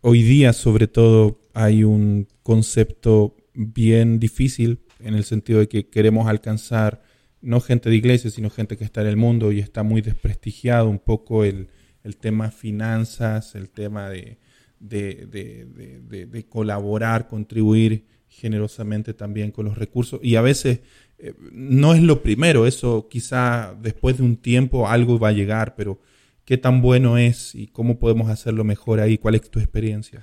[0.00, 6.28] hoy día, sobre todo, hay un concepto bien difícil en el sentido de que queremos
[6.28, 7.02] alcanzar
[7.42, 10.88] no gente de iglesia, sino gente que está en el mundo y está muy desprestigiado
[10.88, 11.68] un poco el,
[12.04, 14.38] el tema finanzas, el tema de,
[14.80, 20.20] de, colaborar, contribuir generosamente también con los recursos.
[20.22, 20.80] Y a veces
[21.18, 25.74] eh, no es lo primero, eso quizá después de un tiempo algo va a llegar,
[25.76, 26.00] pero
[26.44, 29.18] ¿qué tan bueno es y cómo podemos hacerlo mejor ahí?
[29.18, 30.22] ¿Cuál es tu experiencia?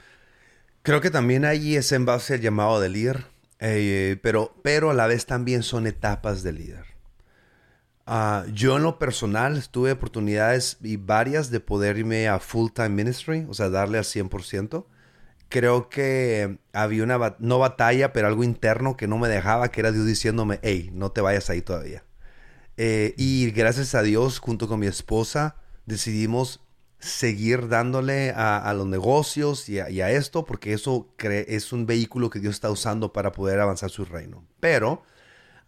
[0.82, 3.26] Creo que también ahí es en base al llamado de líder,
[3.60, 6.97] eh, pero, pero a la vez también son etapas de líder.
[8.10, 12.90] Ah, yo en lo personal tuve oportunidades y varias de poder irme a full time
[12.90, 14.86] ministry, o sea, darle al 100%.
[15.50, 19.92] Creo que había una, no batalla, pero algo interno que no me dejaba, que era
[19.92, 22.06] Dios diciéndome, hey, no te vayas ahí todavía.
[22.78, 26.62] Eh, y gracias a Dios, junto con mi esposa, decidimos
[27.00, 32.56] seguir dándole a, los negocios y a, esto, porque eso es un vehículo que Dios
[32.56, 34.46] está usando para poder avanzar su reino.
[34.62, 35.04] Pero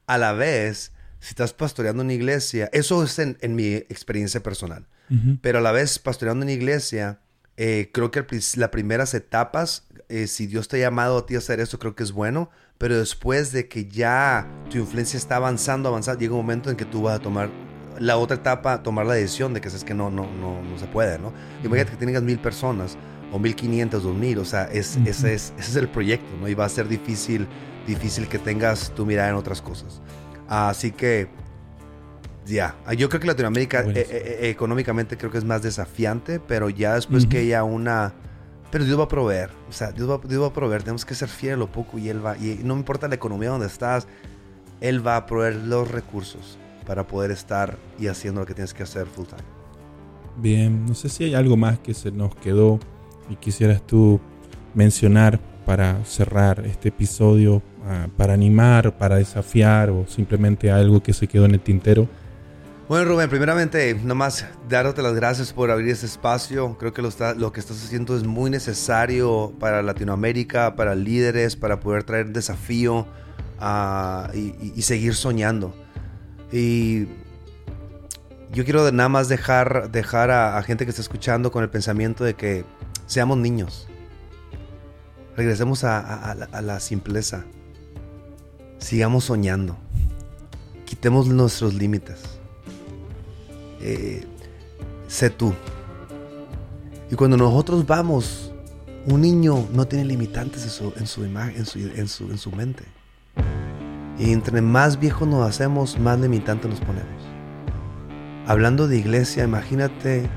[0.07, 4.87] a la vez si estás pastoreando una iglesia, eso es en, mi experiencia personal,
[5.41, 7.19] pero a la vez pastoreando una iglesia,
[7.57, 8.23] eh, creo que
[8.55, 11.95] las primeras etapas, eh, si Dios te ha llamado a ti a hacer eso, creo
[11.95, 16.39] que es bueno, pero después de que ya tu influencia está avanzando, avanzando, llega un
[16.39, 17.49] momento en que tú vas a tomar
[17.99, 20.87] la otra etapa, tomar la decisión de que es que no, no, no, no se
[20.87, 21.33] puede, ¿no?
[21.63, 22.97] Imagínate que tengas mil personas
[23.33, 26.47] o mil quinientos, dos mil, o sea, es, ese, es, ese es el proyecto, ¿no?
[26.47, 27.47] Y va a ser difícil,
[27.85, 30.01] difícil que tengas tu mirada en otras cosas.
[30.49, 31.29] Así que,
[32.47, 36.71] ya, yo creo que Latinoamérica eh, eh, eh, económicamente creo que es más desafiante, pero
[36.71, 38.13] ya después que haya una...
[38.71, 41.15] Pero Dios va a proveer, o sea, Dios va, Dios va a proveer, tenemos que
[41.15, 44.07] ser fieles a lo poco y Él va, y no importa la economía donde estás,
[44.79, 48.83] Él va a proveer los recursos para poder estar y haciendo lo que tienes que
[48.83, 49.41] hacer full time.
[50.37, 52.79] Bien, no sé si hay algo más que se nos quedó
[53.29, 54.19] y quisieras tú
[54.73, 57.61] mencionar para cerrar este episodio
[58.17, 62.07] para animar, para desafiar o simplemente algo que se quedó en el tintero?
[62.87, 66.75] Bueno, Rubén, primeramente, nomás darte las gracias por abrir este espacio.
[66.79, 71.79] Creo que lo, lo, que estás haciendo es muy necesario para Latinoamérica, para líderes, para
[71.79, 73.05] poder traer desafío
[73.59, 75.75] ah, y, seguir soñando.
[76.51, 77.05] Y
[78.51, 82.23] yo quiero nada más dejar, dejar a, a gente que está escuchando con el pensamiento
[82.23, 82.65] de que
[83.09, 83.87] Seamos niños.
[85.35, 87.43] Regresemos a, la, simpleza.
[88.79, 89.77] Sigamos soñando.
[90.85, 92.19] Quitemos nuestros límites.
[93.81, 94.25] Eh,
[95.07, 95.53] sé tú.
[97.11, 98.51] Y cuando nosotros vamos,
[99.05, 102.83] un niño no tiene limitantes en su, en su imagen, en su, en su mente.
[104.17, 107.23] Y entre más viejos nos hacemos, más limitantes nos ponemos.
[108.45, 110.27] Hablando de iglesia, imagínate,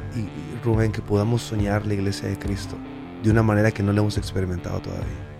[0.62, 2.76] Rubén, que podamos soñar la iglesia de Cristo
[3.22, 5.31] de una manera que no la hemos experimentado todavía.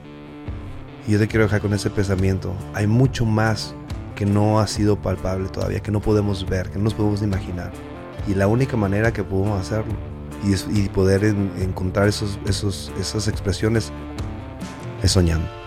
[1.07, 2.55] Y yo te quiero dejar con ese pensamiento.
[2.74, 3.74] Hay mucho más
[4.14, 7.72] que no ha sido palpable todavía, que no podemos ver, que no nos podemos imaginar.
[8.28, 9.94] Y la única manera que podemos hacerlo
[10.44, 13.92] y, poder encontrar esos, esos, esas expresiones
[15.03, 15.62] es soñando.